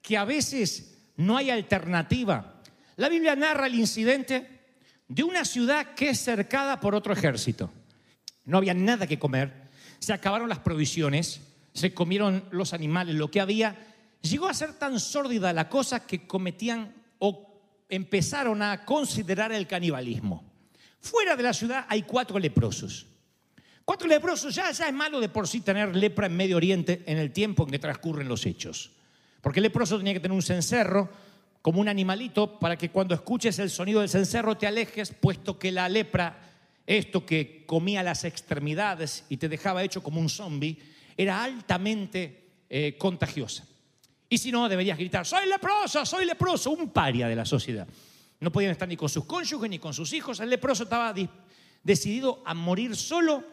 que 0.02 0.16
a 0.16 0.24
veces 0.24 0.98
no 1.16 1.36
hay 1.36 1.50
alternativa. 1.50 2.60
La 2.96 3.08
Biblia 3.08 3.36
narra 3.36 3.66
el 3.66 3.76
incidente 3.76 4.60
de 5.06 5.22
una 5.22 5.44
ciudad 5.44 5.94
que 5.94 6.10
es 6.10 6.18
cercada 6.18 6.80
por 6.80 6.94
otro 6.94 7.12
ejército. 7.12 7.70
No 8.44 8.58
había 8.58 8.74
nada 8.74 9.06
que 9.06 9.18
comer, 9.18 9.70
se 10.00 10.12
acabaron 10.12 10.48
las 10.48 10.58
provisiones, 10.58 11.40
se 11.72 11.94
comieron 11.94 12.44
los 12.50 12.72
animales, 12.72 13.14
lo 13.14 13.30
que 13.30 13.40
había. 13.40 13.76
Llegó 14.22 14.48
a 14.48 14.54
ser 14.54 14.72
tan 14.72 14.98
sórdida 14.98 15.52
la 15.52 15.68
cosa 15.68 16.04
que 16.04 16.26
cometían 16.26 16.92
o 17.18 17.51
empezaron 17.92 18.62
a 18.62 18.86
considerar 18.86 19.52
el 19.52 19.66
canibalismo. 19.66 20.42
Fuera 20.98 21.36
de 21.36 21.42
la 21.42 21.52
ciudad 21.52 21.84
hay 21.90 22.02
cuatro 22.02 22.38
leprosos. 22.38 23.06
Cuatro 23.84 24.08
leprosos, 24.08 24.54
ya, 24.54 24.70
ya 24.70 24.88
es 24.88 24.94
malo 24.94 25.20
de 25.20 25.28
por 25.28 25.46
sí 25.46 25.60
tener 25.60 25.94
lepra 25.94 26.26
en 26.26 26.36
Medio 26.36 26.56
Oriente 26.56 27.02
en 27.04 27.18
el 27.18 27.32
tiempo 27.32 27.64
en 27.64 27.70
que 27.70 27.78
transcurren 27.78 28.28
los 28.28 28.46
hechos. 28.46 28.92
Porque 29.42 29.58
el 29.58 29.64
leproso 29.64 29.98
tenía 29.98 30.14
que 30.14 30.20
tener 30.20 30.34
un 30.34 30.42
cencerro 30.42 31.10
como 31.60 31.82
un 31.82 31.88
animalito 31.88 32.58
para 32.58 32.78
que 32.78 32.90
cuando 32.90 33.14
escuches 33.14 33.58
el 33.58 33.68
sonido 33.68 34.00
del 34.00 34.08
cencerro 34.08 34.56
te 34.56 34.66
alejes, 34.66 35.12
puesto 35.12 35.58
que 35.58 35.70
la 35.70 35.86
lepra, 35.90 36.38
esto 36.86 37.26
que 37.26 37.64
comía 37.66 38.02
las 38.02 38.24
extremidades 38.24 39.26
y 39.28 39.36
te 39.36 39.50
dejaba 39.50 39.82
hecho 39.82 40.02
como 40.02 40.18
un 40.18 40.30
zombie, 40.30 40.78
era 41.14 41.44
altamente 41.44 42.48
eh, 42.70 42.96
contagiosa. 42.96 43.66
Y 44.32 44.38
si 44.38 44.50
no, 44.50 44.66
deberías 44.66 44.96
gritar, 44.96 45.26
soy 45.26 45.46
leproso, 45.46 46.06
soy 46.06 46.24
leproso, 46.24 46.70
un 46.70 46.88
paria 46.88 47.28
de 47.28 47.36
la 47.36 47.44
sociedad. 47.44 47.86
No 48.40 48.50
podían 48.50 48.72
estar 48.72 48.88
ni 48.88 48.96
con 48.96 49.10
sus 49.10 49.26
cónyuges 49.26 49.68
ni 49.68 49.78
con 49.78 49.92
sus 49.92 50.10
hijos. 50.14 50.40
El 50.40 50.48
leproso 50.48 50.84
estaba 50.84 51.14
decidido 51.82 52.42
a 52.46 52.54
morir 52.54 52.96
solo 52.96 53.44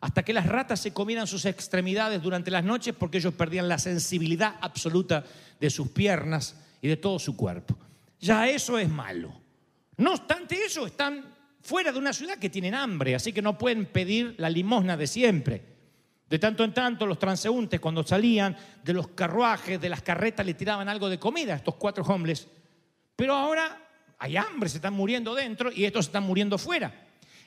hasta 0.00 0.22
que 0.22 0.32
las 0.32 0.46
ratas 0.46 0.80
se 0.80 0.94
comieran 0.94 1.26
sus 1.26 1.44
extremidades 1.44 2.22
durante 2.22 2.50
las 2.50 2.64
noches 2.64 2.94
porque 2.98 3.18
ellos 3.18 3.34
perdían 3.34 3.68
la 3.68 3.78
sensibilidad 3.78 4.56
absoluta 4.62 5.24
de 5.60 5.68
sus 5.68 5.88
piernas 5.88 6.56
y 6.80 6.88
de 6.88 6.96
todo 6.96 7.18
su 7.18 7.36
cuerpo. 7.36 7.76
Ya 8.18 8.48
eso 8.48 8.78
es 8.78 8.88
malo. 8.88 9.30
No 9.98 10.14
obstante 10.14 10.56
eso, 10.64 10.86
están 10.86 11.22
fuera 11.60 11.92
de 11.92 11.98
una 11.98 12.14
ciudad 12.14 12.38
que 12.38 12.48
tienen 12.48 12.74
hambre, 12.74 13.14
así 13.14 13.34
que 13.34 13.42
no 13.42 13.58
pueden 13.58 13.84
pedir 13.84 14.36
la 14.38 14.48
limosna 14.48 14.96
de 14.96 15.06
siempre. 15.06 15.73
De 16.28 16.38
tanto 16.38 16.64
en 16.64 16.72
tanto, 16.72 17.06
los 17.06 17.18
transeúntes, 17.18 17.80
cuando 17.80 18.02
salían 18.02 18.56
de 18.82 18.92
los 18.92 19.08
carruajes, 19.08 19.80
de 19.80 19.88
las 19.88 20.02
carretas, 20.02 20.44
le 20.44 20.54
tiraban 20.54 20.88
algo 20.88 21.08
de 21.08 21.18
comida 21.18 21.52
a 21.52 21.56
estos 21.56 21.74
cuatro 21.74 22.02
hombres. 22.04 22.48
Pero 23.14 23.34
ahora 23.34 23.80
hay 24.18 24.36
hambre, 24.36 24.68
se 24.68 24.78
están 24.78 24.94
muriendo 24.94 25.34
dentro 25.34 25.70
y 25.70 25.84
estos 25.84 26.06
se 26.06 26.08
están 26.08 26.24
muriendo 26.24 26.58
fuera. 26.58 26.92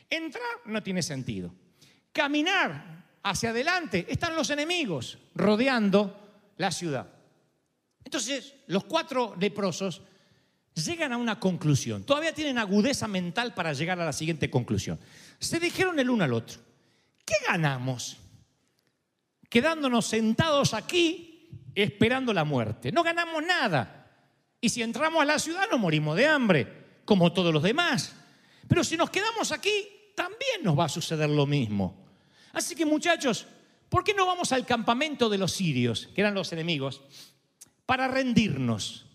Entrar 0.09 0.43
no 0.65 0.81
tiene 0.81 1.01
sentido 1.01 1.51
caminar 2.17 3.05
hacia 3.21 3.51
adelante, 3.51 4.07
están 4.09 4.35
los 4.35 4.49
enemigos 4.49 5.19
rodeando 5.35 6.51
la 6.57 6.71
ciudad. 6.71 7.07
Entonces, 8.03 8.55
los 8.65 8.85
cuatro 8.85 9.35
leprosos 9.39 10.01
llegan 10.73 11.13
a 11.13 11.17
una 11.17 11.39
conclusión. 11.39 12.03
Todavía 12.03 12.33
tienen 12.33 12.57
agudeza 12.57 13.07
mental 13.07 13.53
para 13.53 13.73
llegar 13.73 14.01
a 14.01 14.05
la 14.05 14.13
siguiente 14.13 14.49
conclusión. 14.49 14.99
Se 15.39 15.59
dijeron 15.59 15.99
el 15.99 16.09
uno 16.09 16.23
al 16.23 16.33
otro, 16.33 16.59
¿qué 17.23 17.35
ganamos? 17.47 18.17
Quedándonos 19.49 20.05
sentados 20.05 20.73
aquí 20.73 21.49
esperando 21.73 22.33
la 22.33 22.43
muerte. 22.43 22.91
No 22.91 23.03
ganamos 23.03 23.43
nada. 23.43 24.11
Y 24.59 24.69
si 24.69 24.81
entramos 24.81 25.21
a 25.21 25.25
la 25.25 25.39
ciudad 25.39 25.69
nos 25.69 25.79
morimos 25.79 26.17
de 26.17 26.27
hambre, 26.27 27.01
como 27.05 27.31
todos 27.31 27.53
los 27.53 27.63
demás. 27.63 28.15
Pero 28.67 28.83
si 28.83 28.97
nos 28.97 29.09
quedamos 29.09 29.51
aquí, 29.51 29.87
también 30.15 30.63
nos 30.63 30.77
va 30.77 30.85
a 30.85 30.89
suceder 30.89 31.29
lo 31.29 31.45
mismo. 31.45 32.07
Así 32.53 32.75
que 32.75 32.85
muchachos, 32.85 33.45
¿por 33.89 34.03
qué 34.03 34.13
no 34.13 34.25
vamos 34.25 34.51
al 34.51 34.65
campamento 34.65 35.29
de 35.29 35.37
los 35.37 35.51
sirios, 35.51 36.07
que 36.13 36.21
eran 36.21 36.33
los 36.33 36.51
enemigos, 36.51 37.01
para 37.85 38.07
rendirnos? 38.07 39.05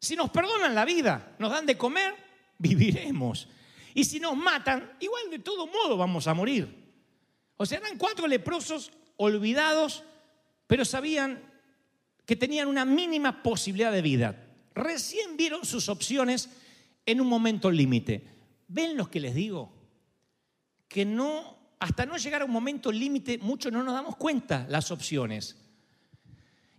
Si 0.00 0.16
nos 0.16 0.30
perdonan 0.30 0.74
la 0.74 0.84
vida, 0.84 1.36
nos 1.38 1.50
dan 1.50 1.64
de 1.64 1.78
comer, 1.78 2.14
viviremos. 2.58 3.48
Y 3.94 4.04
si 4.04 4.18
nos 4.18 4.36
matan, 4.36 4.96
igual 5.00 5.30
de 5.30 5.38
todo 5.38 5.66
modo 5.68 5.96
vamos 5.96 6.26
a 6.26 6.34
morir. 6.34 6.84
O 7.56 7.64
sea, 7.64 7.78
eran 7.78 7.96
cuatro 7.96 8.26
leprosos 8.26 8.90
olvidados, 9.16 10.04
pero 10.66 10.84
sabían 10.84 11.40
que 12.26 12.36
tenían 12.36 12.68
una 12.68 12.84
mínima 12.84 13.42
posibilidad 13.42 13.92
de 13.92 14.02
vida. 14.02 14.46
Recién 14.74 15.36
vieron 15.36 15.64
sus 15.64 15.88
opciones 15.88 16.48
en 17.06 17.20
un 17.20 17.26
momento 17.26 17.70
límite. 17.70 18.26
¿Ven 18.68 18.96
lo 18.96 19.10
que 19.10 19.20
les 19.20 19.34
digo? 19.34 19.72
Que 20.88 21.04
no 21.04 21.54
hasta 21.78 22.06
no 22.06 22.16
llegar 22.16 22.40
a 22.40 22.46
un 22.46 22.50
momento 22.50 22.90
límite, 22.90 23.38
muchos 23.38 23.70
no 23.70 23.82
nos 23.82 23.92
damos 23.92 24.16
cuenta 24.16 24.66
las 24.70 24.90
opciones. 24.90 25.56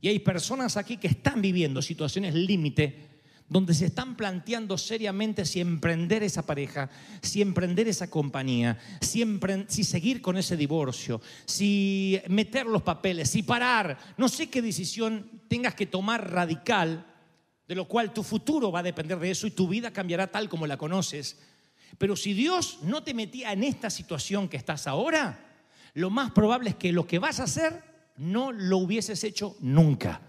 Y 0.01 0.08
hay 0.08 0.20
personas 0.20 0.77
aquí 0.77 0.98
que 0.98 1.08
están 1.08 1.42
viviendo 1.42 1.82
situaciones 1.82 2.34
límite 2.34 3.14
donde 3.48 3.75
se 3.75 3.86
están 3.86 4.16
planteando 4.16 4.78
seriamente 4.78 5.46
si 5.46 5.62
emprender 5.62 6.24
esa 6.24 6.46
pareja, 6.46 6.90
si 7.22 7.42
emprender 7.42 7.88
esa 7.88 8.10
compañía, 8.10 8.80
si, 9.02 9.24
seguir 9.84 10.22
con 10.22 10.38
ese 10.38 10.58
divorcio, 10.58 11.22
si 11.46 12.20
meter 12.28 12.66
los 12.66 12.82
papeles, 12.82 13.30
si 13.30 13.44
parar. 13.44 13.98
No 14.18 14.30
sé 14.30 14.50
qué 14.50 14.62
decisión 14.62 15.30
tengas 15.48 15.75
que 15.75 15.86
tomar 15.86 16.32
radical, 16.32 17.06
de 17.68 17.75
lo 17.75 17.88
cual 17.88 18.14
tu 18.14 18.24
futuro 18.24 18.72
va 18.72 18.80
a 18.80 18.84
depender 18.84 19.20
de 19.20 19.32
eso 19.32 19.46
y 19.46 19.52
tu 19.52 19.68
vida 19.68 19.92
cambiará 19.92 20.28
tal 20.28 20.50
como 20.50 20.66
la 20.66 20.78
conoces. 20.78 21.38
Pero 22.00 22.16
si 22.16 22.34
Dios 22.34 22.80
no 22.82 23.04
te 23.04 23.14
metía 23.14 23.54
en 23.54 23.64
esta 23.64 23.90
situación 23.90 24.50
que 24.50 24.58
estás 24.58 24.88
ahora, 24.88 25.40
lo 25.94 26.10
más 26.10 26.32
probable 26.32 26.72
es 26.72 26.75
que 26.75 26.92
lo 26.92 27.06
que 27.06 27.20
vas 27.20 27.40
a 27.40 27.44
hacer 27.44 27.84
no 28.18 28.52
lo 28.52 28.80
hubieses 28.80 29.24
hecho 29.24 29.56
nunca. 29.60 30.22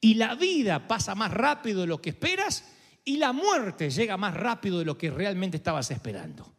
Y 0.00 0.14
la 0.14 0.34
vida 0.34 0.86
pasa 0.86 1.14
más 1.14 1.32
rápido 1.32 1.82
de 1.82 1.86
lo 1.86 2.00
que 2.00 2.10
esperas 2.10 2.64
y 3.04 3.16
la 3.16 3.32
muerte 3.32 3.90
llega 3.90 4.16
más 4.16 4.34
rápido 4.34 4.78
de 4.78 4.84
lo 4.84 4.98
que 4.98 5.10
realmente 5.10 5.56
estabas 5.56 5.90
esperando. 5.90 6.52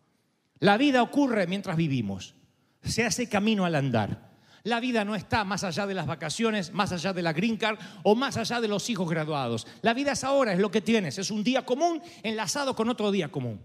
La 0.60 0.78
vida 0.78 1.04
ocurre 1.04 1.46
mientras 1.46 1.78
vivimos, 1.78 2.36
se 2.82 3.06
hace 3.06 3.30
camino 3.30 3.66
al 3.66 3.76
andar. 3.76 4.28
La 4.64 4.80
vida 4.80 5.06
no 5.06 5.16
está 5.16 5.44
más 5.44 5.64
allá 5.64 5.86
de 5.88 5.94
las 5.94 6.08
vacaciones, 6.08 6.74
más 6.74 6.92
allá 6.92 7.14
de 7.14 7.22
la 7.22 7.32
green 7.32 7.58
card 7.58 7.80
o 8.04 8.16
más 8.16 8.38
allá 8.38 8.60
de 8.60 8.68
los 8.68 8.90
hijos 8.90 9.10
graduados. 9.10 9.68
La 9.82 9.94
vida 9.94 10.14
es 10.14 10.24
ahora, 10.24 10.52
es 10.52 10.60
lo 10.60 10.72
que 10.72 10.82
tienes, 10.82 11.18
es 11.18 11.32
un 11.32 11.44
día 11.44 11.66
común 11.66 12.02
enlazado 12.24 12.76
con 12.76 12.90
otro 12.90 13.12
día 13.12 13.30
común. 13.30 13.62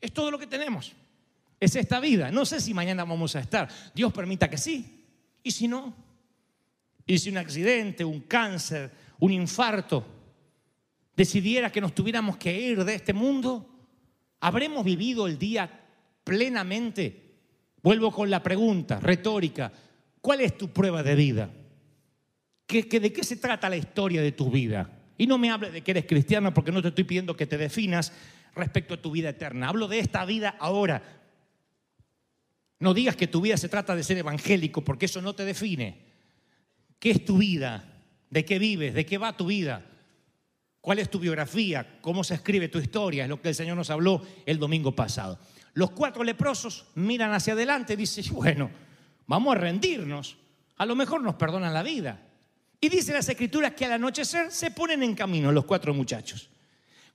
Es 0.00 0.12
todo 0.12 0.30
lo 0.30 0.38
que 0.38 0.46
tenemos. 0.46 0.92
Es 1.60 1.76
esta 1.76 2.00
vida. 2.00 2.30
No 2.30 2.44
sé 2.44 2.60
si 2.60 2.74
mañana 2.74 3.04
vamos 3.04 3.36
a 3.36 3.40
estar. 3.40 3.68
Dios 3.94 4.12
permita 4.12 4.50
que 4.50 4.58
sí. 4.58 5.04
¿Y 5.42 5.50
si 5.50 5.68
no? 5.68 5.94
¿Y 7.06 7.18
si 7.18 7.30
un 7.30 7.38
accidente, 7.38 8.04
un 8.04 8.20
cáncer, 8.20 8.90
un 9.20 9.32
infarto 9.32 10.04
decidiera 11.16 11.70
que 11.70 11.80
nos 11.80 11.94
tuviéramos 11.94 12.36
que 12.36 12.58
ir 12.58 12.84
de 12.84 12.94
este 12.94 13.12
mundo? 13.12 13.68
¿Habremos 14.40 14.84
vivido 14.84 15.26
el 15.26 15.38
día 15.38 15.70
plenamente? 16.22 17.22
Vuelvo 17.82 18.10
con 18.10 18.30
la 18.30 18.42
pregunta 18.42 19.00
retórica. 19.00 19.72
¿Cuál 20.20 20.40
es 20.40 20.56
tu 20.56 20.68
prueba 20.68 21.02
de 21.02 21.14
vida? 21.14 21.50
de 22.66 23.12
qué 23.12 23.22
se 23.22 23.36
trata 23.36 23.68
la 23.68 23.76
historia 23.76 24.22
de 24.22 24.32
tu 24.32 24.50
vida? 24.50 24.90
Y 25.16 25.26
no 25.26 25.38
me 25.38 25.50
hables 25.50 25.72
de 25.72 25.82
que 25.82 25.92
eres 25.92 26.06
cristiano 26.06 26.52
porque 26.52 26.72
no 26.72 26.82
te 26.82 26.88
estoy 26.88 27.04
pidiendo 27.04 27.36
que 27.36 27.46
te 27.46 27.58
definas, 27.58 28.12
respecto 28.54 28.94
a 28.94 29.02
tu 29.02 29.10
vida 29.10 29.30
eterna. 29.30 29.68
Hablo 29.68 29.88
de 29.88 29.98
esta 29.98 30.24
vida 30.24 30.56
ahora. 30.58 31.02
No 32.78 32.94
digas 32.94 33.16
que 33.16 33.26
tu 33.26 33.40
vida 33.40 33.56
se 33.56 33.68
trata 33.68 33.96
de 33.96 34.02
ser 34.02 34.18
evangélico, 34.18 34.82
porque 34.82 35.06
eso 35.06 35.20
no 35.20 35.34
te 35.34 35.44
define. 35.44 36.03
¿Qué 36.98 37.10
es 37.10 37.24
tu 37.24 37.38
vida? 37.38 37.84
¿De 38.30 38.44
qué 38.44 38.58
vives? 38.58 38.94
¿De 38.94 39.06
qué 39.06 39.18
va 39.18 39.36
tu 39.36 39.46
vida? 39.46 39.84
¿Cuál 40.80 40.98
es 40.98 41.10
tu 41.10 41.18
biografía? 41.18 41.98
¿Cómo 42.00 42.24
se 42.24 42.34
escribe 42.34 42.68
tu 42.68 42.78
historia? 42.78 43.24
Es 43.24 43.28
lo 43.28 43.40
que 43.40 43.48
el 43.48 43.54
Señor 43.54 43.76
nos 43.76 43.90
habló 43.90 44.20
el 44.44 44.58
domingo 44.58 44.94
pasado. 44.94 45.38
Los 45.72 45.92
cuatro 45.92 46.22
leprosos 46.22 46.86
miran 46.94 47.32
hacia 47.32 47.54
adelante 47.54 47.94
y 47.94 47.96
dicen, 47.96 48.24
bueno, 48.34 48.70
vamos 49.26 49.54
a 49.54 49.58
rendirnos. 49.58 50.36
A 50.76 50.86
lo 50.86 50.94
mejor 50.94 51.22
nos 51.22 51.36
perdonan 51.36 51.72
la 51.72 51.82
vida. 51.82 52.20
Y 52.80 52.90
dice 52.90 53.14
las 53.14 53.28
escrituras 53.28 53.72
que 53.72 53.86
al 53.86 53.92
anochecer 53.92 54.50
se 54.50 54.70
ponen 54.70 55.02
en 55.02 55.14
camino 55.14 55.50
los 55.52 55.64
cuatro 55.64 55.94
muchachos. 55.94 56.50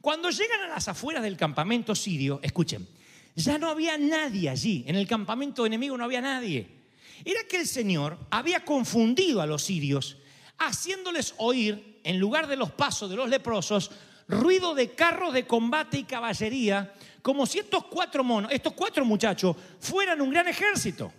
Cuando 0.02 0.32
llegan 0.32 0.62
a 0.62 0.68
las 0.70 0.88
afueras 0.88 1.22
del 1.22 1.38
campamento 1.38 1.94
sirio, 1.94 2.40
escuchen, 2.42 2.88
ya 3.36 3.58
no 3.58 3.70
había 3.70 3.98
nadie 3.98 4.50
allí. 4.50 4.84
En 4.88 4.96
el 4.96 5.08
campamento 5.08 5.66
enemigo 5.66 5.96
no 5.96 6.06
había 6.06 6.22
nadie. 6.22 6.79
Era 7.26 7.44
que 7.50 7.58
el 7.58 7.68
Señor 7.68 8.18
había 8.30 8.64
confundido 8.64 9.42
a 9.42 9.46
los 9.46 9.64
sirios, 9.64 10.18
haciéndoles 10.58 11.34
oír, 11.38 12.00
en 12.04 12.20
lugar 12.20 12.48
de 12.48 12.56
los 12.56 12.72
pasos 12.72 13.10
de 13.10 13.16
los 13.16 13.30
leprosos, 13.30 13.92
ruido 14.28 14.76
de 14.76 14.92
carros 14.92 15.34
de 15.34 15.46
combate 15.46 15.98
y 15.98 16.04
caballería, 16.04 16.94
como 17.22 17.46
si 17.46 17.60
estos 17.60 17.86
cuatro 17.86 18.24
monos, 18.24 18.52
estos 18.52 18.74
cuatro 18.74 19.04
muchachos, 19.04 19.56
fueran 19.80 20.22
un 20.22 20.30
gran 20.30 20.48
ejército. 20.48 21.12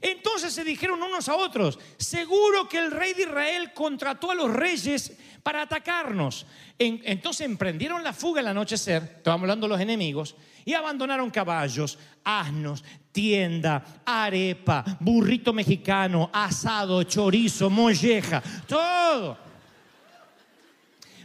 Entonces 0.00 0.52
se 0.52 0.64
dijeron 0.64 1.02
unos 1.02 1.28
a 1.28 1.36
otros, 1.36 1.78
seguro 1.96 2.68
que 2.68 2.78
el 2.78 2.90
rey 2.90 3.14
de 3.14 3.22
Israel 3.22 3.72
contrató 3.72 4.30
a 4.30 4.34
los 4.34 4.52
reyes 4.52 5.12
para 5.42 5.62
atacarnos. 5.62 6.46
En- 6.78 7.00
entonces 7.04 7.46
emprendieron 7.46 8.02
la 8.04 8.12
fuga 8.12 8.40
al 8.40 8.48
anochecer, 8.48 9.02
estamos 9.16 9.42
hablando 9.42 9.66
de 9.66 9.72
los 9.72 9.80
enemigos, 9.80 10.34
y 10.64 10.72
abandonaron 10.74 11.30
caballos, 11.30 11.98
asnos, 12.24 12.82
tienda, 13.12 13.84
arepa, 14.04 14.84
burrito 15.00 15.52
mexicano, 15.52 16.30
asado, 16.32 17.02
chorizo, 17.04 17.70
molleja, 17.70 18.42
todo. 18.66 19.38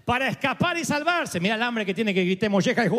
Para 0.05 0.27
escapar 0.29 0.77
y 0.77 0.85
salvarse. 0.85 1.39
Mira 1.39 1.55
el 1.55 1.63
hambre 1.63 1.85
que 1.85 1.93
tiene 1.93 2.13
que 2.13 2.23
gritar 2.25 2.49
molleja. 2.49 2.85
y, 2.85 2.89
¡uh! 2.89 2.97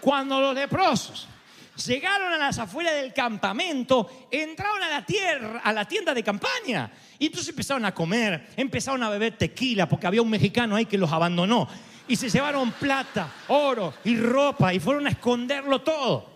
Cuando 0.00 0.40
los 0.40 0.54
leprosos 0.54 1.28
llegaron 1.76 2.32
a 2.32 2.38
las 2.38 2.58
afueras 2.58 2.94
del 2.94 3.12
campamento, 3.12 4.26
entraron 4.30 4.82
a 4.82 4.90
la 4.90 5.06
tierra, 5.06 5.60
a 5.62 5.72
la 5.72 5.86
tienda 5.86 6.14
de 6.14 6.22
campaña. 6.22 6.90
Y 7.18 7.26
entonces 7.26 7.48
empezaron 7.50 7.84
a 7.84 7.94
comer, 7.94 8.48
empezaron 8.56 9.02
a 9.02 9.10
beber 9.10 9.36
tequila, 9.36 9.88
porque 9.88 10.06
había 10.06 10.22
un 10.22 10.30
mexicano 10.30 10.76
ahí 10.76 10.86
que 10.86 10.98
los 10.98 11.12
abandonó. 11.12 11.68
Y 12.08 12.16
se 12.16 12.28
llevaron 12.28 12.72
plata, 12.72 13.32
oro 13.48 13.94
y 14.04 14.16
ropa 14.16 14.74
y 14.74 14.80
fueron 14.80 15.06
a 15.06 15.10
esconderlo 15.10 15.80
todo. 15.82 16.30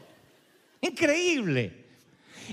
Increíble. 0.81 1.85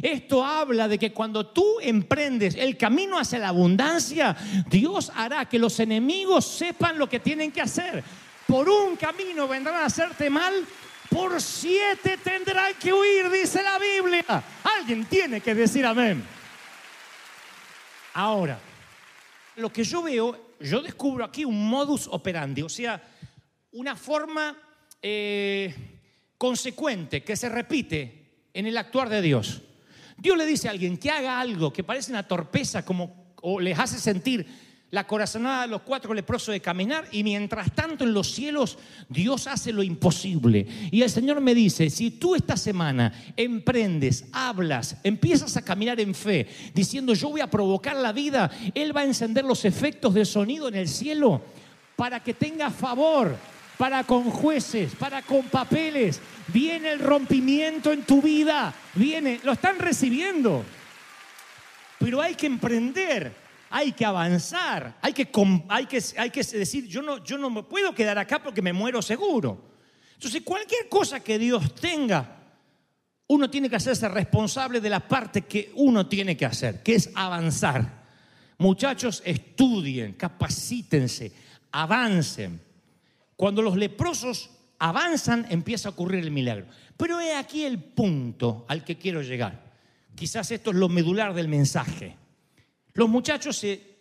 Esto 0.02 0.44
habla 0.44 0.88
de 0.88 0.98
que 0.98 1.14
cuando 1.14 1.46
tú 1.48 1.80
emprendes 1.80 2.56
el 2.56 2.78
camino 2.78 3.20
hacia 3.20 3.40
la 3.40 3.50
abundancia, 3.50 4.36
Dios 4.68 5.12
hará 5.16 5.46
que 5.46 5.60
los 5.60 5.80
enemigos 5.80 6.46
sepan 6.46 6.98
lo 6.98 7.08
que 7.08 7.20
tienen 7.20 7.52
que 7.52 7.62
hacer. 7.62 8.04
Por 8.48 8.68
un 8.68 8.96
camino 8.96 9.48
vendrán 9.48 9.76
a 9.76 9.86
hacerte 9.86 10.30
mal, 10.30 10.54
por 11.14 11.40
siete 11.40 12.18
tendrán 12.18 12.74
que 12.76 12.92
huir, 12.92 13.30
dice 13.30 13.62
la 13.62 13.78
Biblia. 13.78 14.44
Alguien 14.80 15.06
tiene 15.06 15.42
que 15.42 15.54
decir 15.54 15.86
amén. 15.86 16.24
Ahora, 18.16 18.60
lo 19.58 19.72
que 19.72 19.84
yo 19.84 20.02
veo, 20.02 20.56
yo 20.60 20.82
descubro 20.82 21.24
aquí 21.24 21.46
un 21.46 21.70
modus 21.70 22.08
operandi, 22.08 22.64
o 22.64 22.70
sea, 22.70 23.02
una 23.74 23.96
forma 23.96 24.58
eh, 25.02 25.74
consecuente 26.38 27.24
que 27.24 27.36
se 27.36 27.50
repite 27.50 28.48
en 28.54 28.66
el 28.66 28.78
actuar 28.78 29.10
de 29.10 29.22
Dios. 29.22 29.62
Dios 30.18 30.38
le 30.38 30.46
dice 30.46 30.68
a 30.68 30.72
alguien 30.72 30.98
que 30.98 31.12
haga 31.12 31.40
algo 31.40 31.72
que 31.72 31.84
parece 31.84 32.12
una 32.12 32.28
torpeza 32.28 32.84
como, 32.86 33.34
o 33.42 33.60
les 33.60 33.78
hace 33.78 34.00
sentir 34.00 34.48
la 34.94 35.08
corazonada 35.08 35.64
de 35.64 35.70
los 35.70 35.82
cuatro 35.82 36.14
leprosos 36.14 36.54
de 36.54 36.62
caminar 36.62 37.08
y 37.12 37.24
mientras 37.24 37.74
tanto 37.74 38.04
en 38.04 38.14
los 38.14 38.32
cielos 38.32 38.78
Dios 39.10 39.48
hace 39.48 39.74
lo 39.74 39.82
imposible. 39.82 40.68
Y 40.92 41.02
el 41.02 41.10
Señor 41.10 41.42
me 41.42 41.56
dice, 41.56 41.90
si 41.90 42.12
tú 42.12 42.36
esta 42.36 42.56
semana 42.56 43.12
emprendes, 43.36 44.26
hablas, 44.32 44.98
empiezas 45.04 45.58
a 45.58 45.66
caminar 45.66 46.00
en 46.00 46.14
fe, 46.14 46.48
diciendo 46.76 47.16
yo 47.16 47.30
voy 47.30 47.42
a 47.42 47.50
provocar 47.50 47.96
la 47.96 48.12
vida, 48.12 48.52
Él 48.76 48.96
va 48.96 49.02
a 49.02 49.06
encender 49.06 49.46
los 49.46 49.66
efectos 49.66 50.14
de 50.14 50.26
sonido 50.26 50.68
en 50.68 50.76
el 50.76 50.88
cielo 50.88 51.42
para 51.96 52.22
que 52.22 52.36
tenga 52.36 52.70
favor, 52.70 53.36
para 53.80 54.04
con 54.04 54.30
jueces, 54.30 54.94
para 54.94 55.24
con 55.24 55.46
papeles. 55.46 56.22
Viene 56.50 56.92
el 56.92 57.00
rompimiento 57.00 57.92
en 57.92 58.04
tu 58.04 58.22
vida, 58.22 58.72
viene, 58.94 59.40
lo 59.44 59.54
están 59.54 59.80
recibiendo. 59.80 60.64
Pero 61.98 62.22
hay 62.22 62.36
que 62.36 62.46
emprender, 62.46 63.43
hay 63.76 63.92
que 63.94 64.06
avanzar, 64.06 65.00
hay 65.02 65.14
que, 65.14 65.28
hay 65.68 65.88
que, 65.88 66.04
hay 66.20 66.30
que 66.30 66.44
decir, 66.44 66.86
yo 66.86 67.02
no, 67.02 67.24
yo 67.24 67.40
no 67.40 67.50
me 67.50 67.64
puedo 67.64 67.96
quedar 67.96 68.20
acá 68.20 68.44
porque 68.44 68.62
me 68.62 68.72
muero 68.72 69.02
seguro. 69.02 69.74
Entonces, 70.14 70.44
cualquier 70.44 70.88
cosa 70.88 71.22
que 71.22 71.40
Dios 71.40 71.74
tenga, 71.74 72.38
uno 73.26 73.50
tiene 73.50 73.72
que 73.72 73.76
hacerse 73.76 74.08
responsable 74.10 74.80
de 74.80 74.92
la 74.92 75.00
parte 75.00 75.42
que 75.42 75.72
uno 75.74 76.06
tiene 76.06 76.38
que 76.38 76.46
hacer, 76.46 76.84
que 76.84 76.94
es 76.94 77.10
avanzar. 77.16 78.04
Muchachos, 78.60 79.24
estudien, 79.26 80.14
capacítense, 80.14 81.34
avancen. 81.72 82.62
Cuando 83.36 83.64
los 83.64 83.76
leprosos 83.76 84.52
avanzan, 84.78 85.48
empieza 85.50 85.90
a 85.90 85.94
ocurrir 85.94 86.24
el 86.24 86.30
milagro. 86.30 86.68
Pero 86.96 87.20
he 87.20 87.34
aquí 87.34 87.64
el 87.64 87.80
punto 87.80 88.68
al 88.70 88.84
que 88.84 89.00
quiero 89.00 89.24
llegar. 89.24 89.74
Quizás 90.14 90.52
esto 90.52 90.70
es 90.70 90.76
lo 90.76 90.90
medular 90.90 91.34
del 91.34 91.48
mensaje. 91.48 92.18
Los 92.94 93.10
muchachos 93.10 93.58
se 93.58 93.94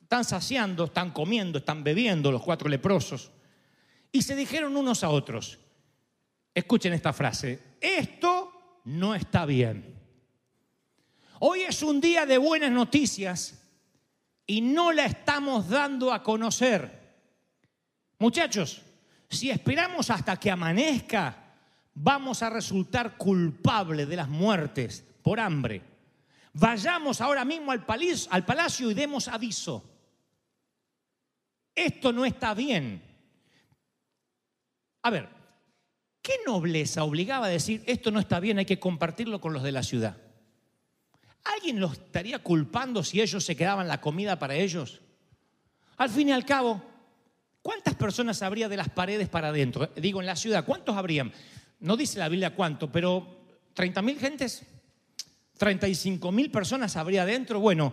están 0.00 0.24
saciando, 0.24 0.84
están 0.84 1.10
comiendo, 1.10 1.58
están 1.58 1.84
bebiendo, 1.84 2.32
los 2.32 2.42
cuatro 2.42 2.68
leprosos, 2.68 3.30
y 4.10 4.22
se 4.22 4.34
dijeron 4.34 4.76
unos 4.76 5.04
a 5.04 5.10
otros, 5.10 5.58
escuchen 6.54 6.92
esta 6.92 7.12
frase, 7.12 7.76
esto 7.80 8.80
no 8.84 9.14
está 9.14 9.44
bien. 9.44 9.98
Hoy 11.40 11.60
es 11.60 11.82
un 11.82 12.00
día 12.00 12.26
de 12.26 12.38
buenas 12.38 12.70
noticias 12.70 13.62
y 14.46 14.60
no 14.60 14.92
la 14.92 15.04
estamos 15.04 15.68
dando 15.68 16.12
a 16.12 16.22
conocer. 16.22 16.98
Muchachos, 18.18 18.82
si 19.28 19.50
esperamos 19.50 20.10
hasta 20.10 20.36
que 20.36 20.50
amanezca, 20.50 21.54
vamos 21.94 22.42
a 22.42 22.50
resultar 22.50 23.16
culpables 23.16 24.08
de 24.08 24.16
las 24.16 24.28
muertes 24.28 25.04
por 25.22 25.38
hambre. 25.38 25.82
Vayamos 26.52 27.20
ahora 27.20 27.44
mismo 27.44 27.72
al 27.72 27.84
palacio, 27.84 28.28
al 28.30 28.44
palacio 28.44 28.90
y 28.90 28.94
demos 28.94 29.28
aviso. 29.28 29.84
Esto 31.74 32.12
no 32.12 32.24
está 32.24 32.54
bien. 32.54 33.02
A 35.02 35.10
ver, 35.10 35.28
¿qué 36.20 36.34
nobleza 36.44 37.04
obligaba 37.04 37.46
a 37.46 37.50
decir 37.50 37.82
esto 37.86 38.10
no 38.10 38.18
está 38.18 38.40
bien, 38.40 38.58
hay 38.58 38.66
que 38.66 38.80
compartirlo 38.80 39.40
con 39.40 39.52
los 39.52 39.62
de 39.62 39.72
la 39.72 39.82
ciudad? 39.82 40.16
¿Alguien 41.44 41.80
los 41.80 41.92
estaría 41.92 42.40
culpando 42.40 43.02
si 43.04 43.20
ellos 43.20 43.44
se 43.44 43.56
quedaban 43.56 43.88
la 43.88 44.00
comida 44.00 44.38
para 44.38 44.54
ellos? 44.54 45.00
Al 45.96 46.10
fin 46.10 46.28
y 46.28 46.32
al 46.32 46.44
cabo, 46.44 46.82
¿cuántas 47.62 47.94
personas 47.94 48.42
habría 48.42 48.68
de 48.68 48.76
las 48.76 48.88
paredes 48.88 49.28
para 49.28 49.48
adentro? 49.48 49.86
Digo, 49.96 50.20
en 50.20 50.26
la 50.26 50.36
ciudad, 50.36 50.64
¿cuántos 50.64 50.96
habrían? 50.96 51.32
No 51.80 51.96
dice 51.96 52.18
la 52.18 52.28
Biblia 52.28 52.54
cuánto, 52.54 52.90
pero 52.90 53.46
¿30 53.74 54.02
mil 54.02 54.18
gentes? 54.18 54.64
¿35 55.58 56.32
mil 56.32 56.50
personas 56.50 56.96
habría 56.96 57.22
adentro? 57.22 57.60
Bueno, 57.60 57.92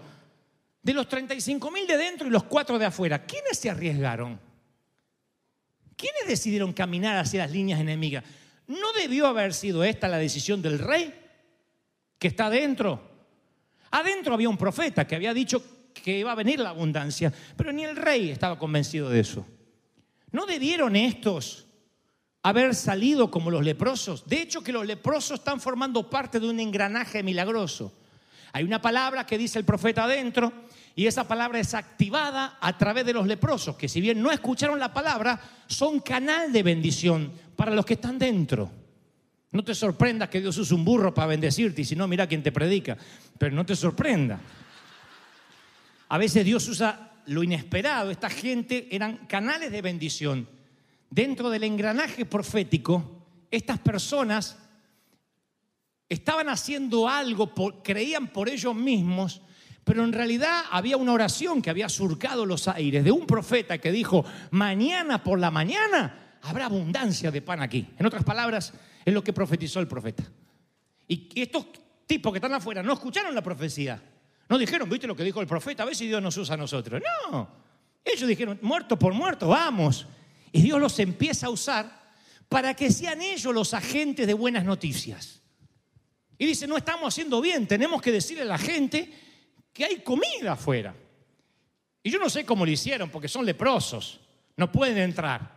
de 0.82 0.94
los 0.94 1.08
35 1.08 1.72
mil 1.72 1.88
de 1.88 1.98
dentro 1.98 2.28
y 2.28 2.30
los 2.30 2.44
cuatro 2.44 2.78
de 2.78 2.86
afuera, 2.86 3.26
¿quiénes 3.26 3.58
se 3.58 3.70
arriesgaron? 3.70 4.40
¿Quiénes 5.96 6.28
decidieron 6.28 6.74
caminar 6.74 7.18
hacia 7.18 7.44
las 7.44 7.52
líneas 7.52 7.80
enemigas? 7.80 8.24
¿No 8.68 8.94
debió 8.94 9.28
haber 9.28 9.54
sido 9.54 9.84
esta 9.84 10.08
la 10.08 10.18
decisión 10.18 10.62
del 10.62 10.80
rey 10.80 11.14
que 12.20 12.28
está 12.28 12.48
adentro? 12.48 13.02
Adentro 13.92 14.34
había 14.34 14.50
un 14.50 14.58
profeta 14.58 15.08
que 15.08 15.16
había 15.16 15.34
dicho 15.34 15.64
que 15.94 16.20
iba 16.20 16.32
a 16.32 16.36
venir 16.36 16.60
la 16.60 16.70
abundancia, 16.70 17.32
pero 17.56 17.72
ni 17.72 17.84
el 17.84 17.96
rey 17.96 18.30
estaba 18.30 18.60
convencido 18.60 19.10
de 19.10 19.22
eso. 19.22 19.46
¿No 20.32 20.46
debieron 20.46 20.96
estos 20.96 21.65
haber 22.46 22.76
salido 22.76 23.32
como 23.32 23.50
los 23.50 23.64
leprosos? 23.66 24.28
De 24.28 24.40
hecho, 24.40 24.64
que 24.64 24.72
los 24.72 24.86
leprosos 24.86 25.40
están 25.40 25.60
formando 25.60 26.08
parte 26.08 26.40
de 26.40 26.48
un 26.48 26.60
engranaje 26.60 27.24
milagroso. 27.24 27.92
Hay 28.54 28.64
una 28.64 28.80
palabra 28.80 29.26
que 29.26 29.40
dice 29.40 29.58
el 29.58 29.66
profeta 29.66 30.04
adentro 30.04 30.54
y 30.96 31.08
esa 31.08 31.28
palabra 31.28 31.60
es 31.60 31.74
activada 31.74 32.60
a 32.62 32.78
través 32.78 33.04
de 33.04 33.14
los 33.14 33.26
leprosos, 33.26 33.76
que 33.76 33.90
si 33.90 34.00
bien 34.00 34.22
no 34.22 34.32
escucharon 34.32 34.80
la 34.80 34.94
palabra, 34.94 35.42
son 35.66 36.00
canal 36.02 36.54
de 36.54 36.62
bendición 36.62 37.32
para 37.56 37.72
los 37.72 37.84
que 37.84 37.96
están 37.96 38.20
dentro. 38.20 38.70
No 39.52 39.64
te 39.64 39.74
sorprendas 39.74 40.30
que 40.30 40.40
Dios 40.40 40.56
usa 40.60 40.76
un 40.76 40.86
burro 40.86 41.16
para 41.16 41.30
bendecirte 41.30 41.82
y 41.82 41.86
si 41.86 41.96
no, 41.96 42.08
mira 42.08 42.28
quién 42.28 42.44
te 42.44 42.52
predica. 42.52 42.96
Pero 43.40 43.56
no 43.56 43.66
te 43.66 43.76
sorprenda. 43.76 44.40
A 46.10 46.18
veces 46.20 46.46
Dios 46.46 46.68
usa 46.68 47.14
lo 47.26 47.42
inesperado. 47.42 48.12
Esta 48.12 48.30
gente 48.30 48.88
eran 48.92 49.26
canales 49.26 49.72
de 49.72 49.82
bendición. 49.82 50.55
Dentro 51.10 51.50
del 51.50 51.64
engranaje 51.64 52.26
profético, 52.26 53.26
estas 53.52 53.80
personas 53.80 54.58
estaban 56.10 56.50
haciendo 56.50 57.08
algo, 57.08 57.54
creían 57.84 58.28
por 58.28 58.50
ellos 58.50 58.76
mismos, 58.76 59.42
pero 59.84 60.04
en 60.04 60.14
realidad 60.14 60.64
había 60.72 60.98
una 60.98 61.14
oración 61.14 61.62
que 61.62 61.70
había 61.70 61.90
surcado 61.90 62.46
los 62.46 62.68
aires 62.68 63.04
de 63.04 63.12
un 63.12 63.26
profeta 63.26 63.78
que 63.78 63.92
dijo, 63.92 64.26
mañana 64.52 65.24
por 65.24 65.40
la 65.40 65.52
mañana 65.52 66.38
habrá 66.42 66.66
abundancia 66.66 67.32
de 67.32 67.42
pan 67.42 67.62
aquí. 67.62 67.88
En 67.98 68.06
otras 68.06 68.24
palabras, 68.24 68.74
es 69.04 69.14
lo 69.14 69.24
que 69.24 69.34
profetizó 69.34 69.80
el 69.80 69.88
profeta. 69.88 70.24
Y 71.08 71.30
estos 71.40 71.68
tipos 72.08 72.34
que 72.34 72.38
están 72.38 72.54
afuera 72.54 72.82
no 72.82 72.94
escucharon 72.94 73.34
la 73.36 73.44
profecía. 73.44 74.02
No 74.50 74.58
dijeron, 74.58 74.90
viste 74.90 75.08
lo 75.08 75.16
que 75.16 75.24
dijo 75.24 75.42
el 75.42 75.48
profeta, 75.48 75.84
a 75.84 75.86
ver 75.86 75.96
si 75.96 76.08
Dios 76.08 76.22
nos 76.22 76.36
usa 76.38 76.56
a 76.56 76.58
nosotros. 76.58 77.02
No, 77.32 77.48
ellos 78.04 78.28
dijeron, 78.28 78.60
muerto 78.62 78.98
por 78.98 79.14
muerto, 79.14 79.48
vamos. 79.48 80.08
Y 80.52 80.62
Dios 80.62 80.80
los 80.80 81.00
empieza 81.00 81.48
a 81.48 81.50
usar 81.50 82.06
para 82.50 82.74
que 82.74 82.92
sean 82.92 83.22
ellos 83.22 83.54
los 83.54 83.74
agentes 83.74 84.28
de 84.28 84.34
buenas 84.34 84.64
noticias. 84.64 85.42
Y 86.38 86.46
dice, 86.46 86.68
no 86.68 86.78
estamos 86.78 87.14
haciendo 87.14 87.42
bien, 87.42 87.68
tenemos 87.68 88.02
que 88.02 88.12
decirle 88.12 88.44
a 88.44 88.46
la 88.46 88.58
gente 88.58 89.12
que 89.72 89.86
hay 89.86 90.00
comida 90.02 90.54
afuera. 90.54 90.96
Y 92.04 92.12
yo 92.12 92.20
no 92.20 92.30
sé 92.30 92.46
cómo 92.46 92.66
lo 92.66 92.72
hicieron, 92.72 93.10
porque 93.10 93.28
son 93.28 93.46
leprosos, 93.46 94.20
no 94.58 94.72
pueden 94.72 94.98
entrar. 94.98 95.56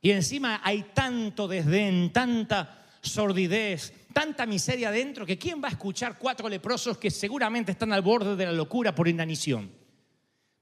Y 0.00 0.10
encima 0.10 0.60
hay 0.62 0.90
tanto 0.94 1.48
desdén, 1.48 2.12
tanta 2.12 2.86
sordidez, 3.00 3.92
tanta 4.12 4.46
miseria 4.46 4.90
adentro 4.90 5.26
que 5.26 5.38
¿quién 5.38 5.62
va 5.62 5.68
a 5.68 5.72
escuchar 5.72 6.18
cuatro 6.18 6.48
leprosos 6.48 6.98
que 6.98 7.10
seguramente 7.10 7.72
están 7.72 7.92
al 7.92 8.02
borde 8.02 8.36
de 8.36 8.46
la 8.46 8.52
locura 8.52 8.94
por 8.94 9.08
inanición? 9.08 9.72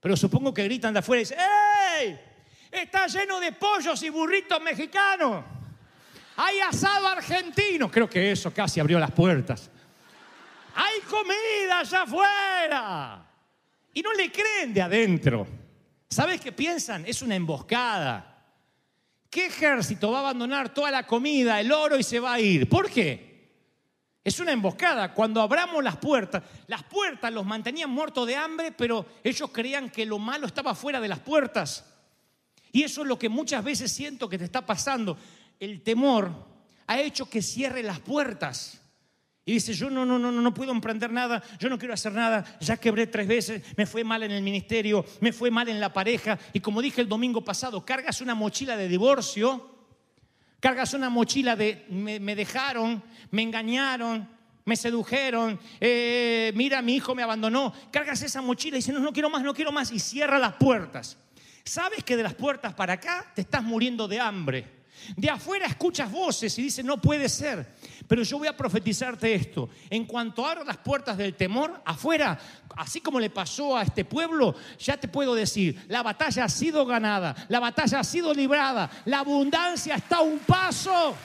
Pero 0.01 0.17
supongo 0.17 0.55
que 0.55 0.65
gritan 0.65 0.93
de 0.93 1.01
afuera 1.01 1.21
y 1.21 1.25
dicen, 1.25 1.39
¡Ey! 2.01 2.19
Está 2.71 3.07
lleno 3.07 3.41
de 3.41 3.53
pollos 3.53 4.03
y 4.03 4.11
burritos 4.11 4.61
mexicanos. 4.61 5.45
Hay 6.37 6.61
asado 6.61 7.07
argentino. 7.07 7.91
Creo 7.91 8.09
que 8.09 8.33
eso 8.33 8.53
casi 8.53 8.81
abrió 8.81 8.99
las 8.99 9.11
puertas. 9.11 9.71
Hay 10.75 11.01
comida 11.09 11.81
allá 11.81 12.03
afuera. 12.03 13.27
Y 13.95 14.03
no 14.03 14.13
le 14.13 14.31
creen 14.31 14.75
de 14.75 14.83
adentro. 14.83 15.47
¿Sabes 16.09 16.41
qué 16.41 16.53
piensan? 16.53 17.05
Es 17.07 17.23
una 17.23 17.35
emboscada. 17.35 18.45
¿Qué 19.31 19.47
ejército 19.47 20.11
va 20.11 20.19
a 20.19 20.21
abandonar 20.21 20.73
toda 20.73 20.91
la 20.91 21.07
comida, 21.07 21.61
el 21.61 21.73
oro 21.73 21.99
y 21.99 22.03
se 22.03 22.21
va 22.21 22.35
a 22.35 22.41
ir? 22.41 22.69
¿Por 22.69 22.91
qué? 22.91 23.27
Es 24.23 24.39
una 24.41 24.53
emboscada. 24.53 25.15
Cuando 25.15 25.41
abramos 25.41 25.83
las 25.83 25.97
puertas, 25.97 26.43
las 26.67 26.83
puertas 26.83 27.33
los 27.33 27.47
mantenían 27.47 27.91
muertos 27.91 28.27
de 28.27 28.37
hambre, 28.37 28.73
pero 28.73 29.07
ellos 29.23 29.51
creían 29.53 29.89
que 29.89 30.05
lo 30.05 30.19
malo 30.19 30.47
estaba 30.47 30.75
fuera 30.75 31.01
de 31.01 31.09
las 31.09 31.21
puertas. 31.21 31.85
Y 32.77 32.83
eso 32.83 33.01
es 33.01 33.09
lo 33.09 33.19
que 33.19 33.31
muchas 33.31 33.65
veces 33.65 33.91
siento 33.91 34.29
que 34.29 34.37
te 34.37 34.45
está 34.45 34.67
pasando. 34.67 35.17
El 35.59 35.81
temor 35.81 36.31
ha 36.87 37.01
hecho 37.01 37.25
que 37.25 37.41
cierre 37.41 37.83
las 37.83 38.01
puertas. 38.01 38.79
Y 39.47 39.55
dice, 39.55 39.73
yo 39.73 39.89
no, 39.89 40.05
no, 40.05 40.19
no, 40.19 40.31
no 40.31 40.53
puedo 40.53 40.73
emprender 40.73 41.11
nada, 41.11 41.43
yo 41.59 41.71
no 41.71 41.79
quiero 41.79 41.95
hacer 41.95 42.13
nada, 42.13 42.45
ya 42.61 42.77
quebré 42.77 43.07
tres 43.07 43.27
veces, 43.29 43.63
me 43.79 43.87
fue 43.87 44.05
mal 44.05 44.25
en 44.25 44.31
el 44.31 44.43
ministerio, 44.43 45.07
me 45.23 45.33
fue 45.33 45.51
mal 45.51 45.71
en 45.71 45.81
la 45.81 45.91
pareja. 45.91 46.39
Y 46.53 46.61
como 46.61 46.83
dije 46.83 47.01
el 47.01 47.09
domingo 47.09 47.43
pasado, 47.43 47.83
cargas 47.83 48.21
una 48.21 48.35
mochila 48.35 48.77
de 48.77 48.89
divorcio, 48.89 49.75
cargas 50.61 50.93
una 50.93 51.09
mochila 51.09 51.57
de 51.57 51.87
me, 51.89 52.21
me 52.21 52.37
dejaron, 52.37 53.03
me 53.31 53.41
engañaron, 53.41 54.29
me 54.67 54.77
sedujeron, 54.77 55.59
eh, 55.81 56.53
mira, 56.55 56.83
mi 56.83 56.97
hijo 56.97 57.15
me 57.15 57.23
abandonó. 57.23 57.73
Cargas 57.91 58.21
esa 58.21 58.43
mochila 58.43 58.77
y 58.77 58.81
dices, 58.81 58.93
no, 58.93 59.01
no 59.01 59.15
quiero 59.15 59.31
más, 59.31 59.43
no 59.43 59.55
quiero 59.55 59.73
más, 59.73 59.91
y 59.93 59.99
cierra 59.99 60.39
las 60.39 60.57
puertas. 60.57 61.17
¿Sabes 61.67 62.05
que 62.05 62.17
de 62.17 62.23
las 62.23 62.35
puertas 62.35 62.75
para 62.75 62.93
acá 62.93 63.33
te 63.35 63.41
estás 63.41 63.61
muriendo 63.61 64.07
de 64.07 64.21
hambre? 64.21 64.77
De 65.17 65.29
afuera 65.29 65.67
escuchas 65.67 66.11
voces 66.13 66.57
y 66.61 66.63
dices, 66.63 66.85
no 66.85 67.01
puede 67.01 67.29
ser. 67.29 67.75
Pero 68.07 68.23
yo 68.23 68.39
voy 68.39 68.47
a 68.47 68.57
profetizarte 68.57 69.35
esto. 69.35 69.69
En 69.91 70.07
cuanto 70.07 70.47
abras 70.47 70.65
las 70.65 70.77
puertas 70.77 71.19
del 71.19 71.35
temor, 71.35 71.83
afuera, 71.85 72.39
así 72.77 73.01
como 73.01 73.19
le 73.19 73.31
pasó 73.31 73.77
a 73.77 73.83
este 73.83 74.05
pueblo, 74.05 74.55
ya 74.79 74.97
te 74.97 75.09
puedo 75.09 75.35
decir, 75.35 75.85
la 75.89 76.05
batalla 76.05 76.45
ha 76.45 76.49
sido 76.49 76.87
ganada, 76.87 77.35
la 77.49 77.59
batalla 77.59 77.99
ha 77.99 78.05
sido 78.05 78.33
librada, 78.33 78.89
la 79.05 79.19
abundancia 79.19 79.97
está 79.97 80.19
a 80.19 80.21
un 80.21 80.39
paso. 80.39 81.17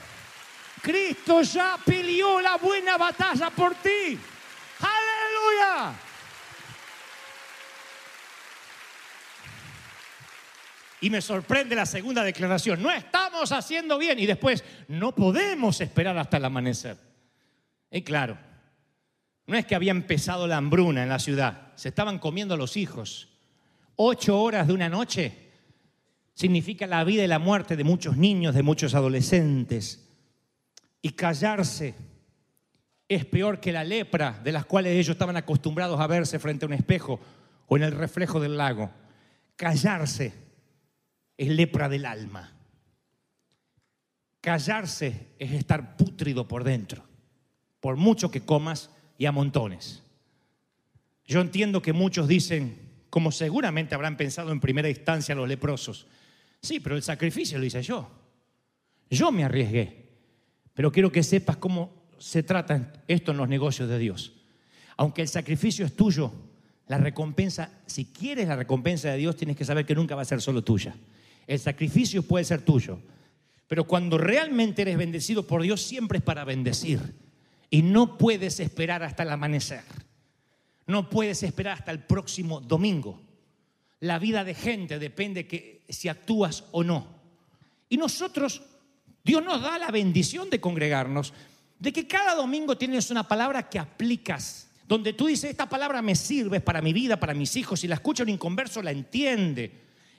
Cristo 0.82 1.42
ya 1.42 1.78
peleó 1.84 2.40
la 2.40 2.56
buena 2.56 2.98
batalla 2.98 3.48
por 3.50 3.76
ti. 3.76 4.18
Aleluya. 4.80 5.94
Y 11.02 11.10
me 11.10 11.20
sorprende 11.20 11.74
la 11.74 11.84
segunda 11.84 12.22
declaración. 12.22 12.80
No 12.80 12.88
estamos 12.88 13.50
haciendo 13.50 13.98
bien. 13.98 14.20
Y 14.20 14.26
después, 14.26 14.62
no 14.86 15.12
podemos 15.12 15.80
esperar 15.80 16.16
hasta 16.16 16.36
el 16.36 16.44
amanecer. 16.44 16.96
Y 17.90 18.02
claro, 18.02 18.38
no 19.48 19.56
es 19.56 19.66
que 19.66 19.74
había 19.74 19.90
empezado 19.90 20.46
la 20.46 20.58
hambruna 20.58 21.02
en 21.02 21.08
la 21.08 21.18
ciudad. 21.18 21.72
Se 21.74 21.88
estaban 21.88 22.20
comiendo 22.20 22.56
los 22.56 22.76
hijos. 22.76 23.30
Ocho 23.96 24.40
horas 24.40 24.68
de 24.68 24.74
una 24.74 24.88
noche 24.88 25.50
significa 26.34 26.86
la 26.86 27.02
vida 27.02 27.24
y 27.24 27.28
la 27.28 27.40
muerte 27.40 27.74
de 27.76 27.82
muchos 27.82 28.16
niños, 28.16 28.54
de 28.54 28.62
muchos 28.62 28.94
adolescentes. 28.94 30.08
Y 31.02 31.10
callarse 31.10 31.96
es 33.08 33.24
peor 33.24 33.58
que 33.58 33.72
la 33.72 33.82
lepra 33.82 34.40
de 34.44 34.52
las 34.52 34.66
cuales 34.66 34.92
ellos 34.92 35.14
estaban 35.14 35.36
acostumbrados 35.36 35.98
a 35.98 36.06
verse 36.06 36.38
frente 36.38 36.64
a 36.64 36.68
un 36.68 36.74
espejo 36.74 37.18
o 37.66 37.76
en 37.76 37.82
el 37.82 37.90
reflejo 37.90 38.38
del 38.38 38.56
lago. 38.56 38.88
Callarse 39.56 40.51
es 41.36 41.48
lepra 41.48 41.88
del 41.88 42.06
alma. 42.06 42.52
Callarse 44.40 45.28
es 45.38 45.52
estar 45.52 45.96
pútrido 45.96 46.48
por 46.48 46.64
dentro, 46.64 47.04
por 47.80 47.96
mucho 47.96 48.30
que 48.30 48.44
comas 48.44 48.90
y 49.16 49.26
a 49.26 49.32
montones. 49.32 50.02
Yo 51.24 51.40
entiendo 51.40 51.80
que 51.80 51.92
muchos 51.92 52.26
dicen, 52.26 52.76
como 53.08 53.30
seguramente 53.30 53.94
habrán 53.94 54.16
pensado 54.16 54.50
en 54.50 54.60
primera 54.60 54.88
instancia 54.88 55.34
los 55.34 55.48
leprosos, 55.48 56.06
sí, 56.60 56.80
pero 56.80 56.96
el 56.96 57.02
sacrificio 57.02 57.58
lo 57.58 57.64
hice 57.64 57.82
yo. 57.82 58.10
Yo 59.08 59.30
me 59.30 59.44
arriesgué, 59.44 60.08
pero 60.74 60.90
quiero 60.90 61.12
que 61.12 61.22
sepas 61.22 61.58
cómo 61.58 62.02
se 62.18 62.42
trata 62.42 62.92
esto 63.06 63.32
en 63.32 63.38
los 63.38 63.48
negocios 63.48 63.88
de 63.88 63.98
Dios. 63.98 64.32
Aunque 64.96 65.22
el 65.22 65.28
sacrificio 65.28 65.86
es 65.86 65.94
tuyo, 65.94 66.32
la 66.88 66.98
recompensa, 66.98 67.70
si 67.86 68.06
quieres 68.06 68.48
la 68.48 68.56
recompensa 68.56 69.10
de 69.10 69.18
Dios, 69.18 69.36
tienes 69.36 69.56
que 69.56 69.64
saber 69.64 69.86
que 69.86 69.94
nunca 69.94 70.14
va 70.14 70.22
a 70.22 70.26
ser 70.26 70.40
solo 70.40 70.62
tuya. 70.62 70.94
El 71.46 71.58
sacrificio 71.58 72.22
puede 72.22 72.44
ser 72.44 72.62
tuyo, 72.62 72.98
pero 73.68 73.84
cuando 73.84 74.18
realmente 74.18 74.82
eres 74.82 74.96
bendecido 74.96 75.46
por 75.46 75.62
Dios, 75.62 75.82
siempre 75.82 76.18
es 76.18 76.24
para 76.24 76.44
bendecir. 76.44 77.00
Y 77.70 77.82
no 77.82 78.18
puedes 78.18 78.60
esperar 78.60 79.02
hasta 79.02 79.22
el 79.22 79.30
amanecer. 79.30 79.82
No 80.86 81.08
puedes 81.08 81.42
esperar 81.42 81.78
hasta 81.78 81.90
el 81.90 82.00
próximo 82.00 82.60
domingo. 82.60 83.20
La 84.00 84.18
vida 84.18 84.44
de 84.44 84.54
gente 84.54 84.98
depende 84.98 85.46
que 85.46 85.82
si 85.88 86.08
actúas 86.08 86.64
o 86.72 86.84
no. 86.84 87.06
Y 87.88 87.96
nosotros, 87.96 88.62
Dios 89.24 89.42
nos 89.44 89.62
da 89.62 89.78
la 89.78 89.90
bendición 89.90 90.50
de 90.50 90.60
congregarnos, 90.60 91.32
de 91.78 91.92
que 91.92 92.06
cada 92.06 92.34
domingo 92.34 92.76
tienes 92.76 93.10
una 93.10 93.26
palabra 93.26 93.68
que 93.68 93.78
aplicas, 93.78 94.68
donde 94.86 95.12
tú 95.12 95.26
dices, 95.26 95.50
esta 95.50 95.68
palabra 95.68 96.02
me 96.02 96.14
sirve 96.14 96.60
para 96.60 96.82
mi 96.82 96.92
vida, 96.92 97.18
para 97.18 97.32
mis 97.32 97.56
hijos, 97.56 97.80
si 97.80 97.88
la 97.88 97.94
escucha 97.94 98.22
un 98.22 98.28
inconverso 98.28 98.82
la 98.82 98.90
entiende. 98.90 99.72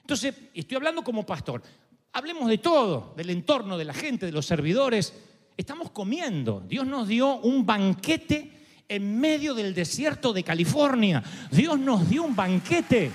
Entonces, 0.04 0.36
estoy 0.54 0.76
hablando 0.76 1.02
como 1.02 1.26
pastor. 1.26 1.64
Hablemos 2.12 2.50
de 2.50 2.58
todo, 2.58 3.14
del 3.16 3.30
entorno, 3.30 3.78
de 3.78 3.86
la 3.86 3.94
gente, 3.94 4.26
de 4.26 4.34
los 4.34 4.46
servidores. 4.46 5.14
Estamos 5.56 5.92
comiendo. 5.92 6.62
Dios 6.68 6.86
nos 6.86 7.08
dio 7.08 7.38
un 7.38 7.66
banquete 7.66 8.52
en 8.90 9.20
medio 9.20 9.54
del 9.54 9.74
desierto 9.74 10.34
de 10.34 10.44
California. 10.44 11.24
Dios 11.50 11.80
nos 11.80 12.10
dio 12.10 12.24
un 12.24 12.36
banquete. 12.36 13.12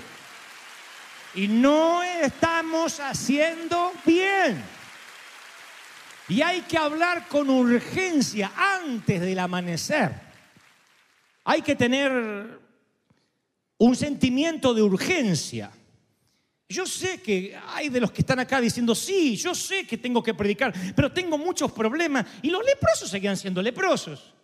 Y 1.35 1.47
no 1.47 2.03
estamos 2.03 2.99
haciendo 3.01 3.93
bien. 4.07 4.65
Y 6.29 6.41
hay 6.41 6.63
que 6.63 6.79
hablar 6.79 7.29
con 7.29 7.51
urgencia 7.51 8.51
antes 8.57 9.21
del 9.21 9.39
amanecer. 9.39 10.13
Hay 11.45 11.61
que 11.61 11.77
tener 11.77 12.61
un 13.77 13.95
sentimiento 13.95 14.73
de 14.73 14.83
urgencia. 14.83 15.71
Yo 16.69 16.87
sé 16.87 17.23
que 17.23 17.59
hay 17.69 17.89
de 17.89 18.01
los 18.01 18.13
que 18.13 18.21
están 18.21 18.41
acá 18.41 18.61
diciendo, 18.61 18.95
sí, 18.95 19.37
yo 19.37 19.55
sé 19.55 19.87
que 19.87 19.97
tengo 19.97 20.23
que 20.23 20.35
predicar, 20.35 20.75
pero 20.95 21.11
tengo 21.11 21.39
muchos 21.39 21.73
problemas. 21.73 22.27
Y 22.43 22.51
los 22.51 22.65
leprosos 22.65 23.09
seguían 23.09 23.39
siendo 23.39 23.63
leprosos. 23.63 24.35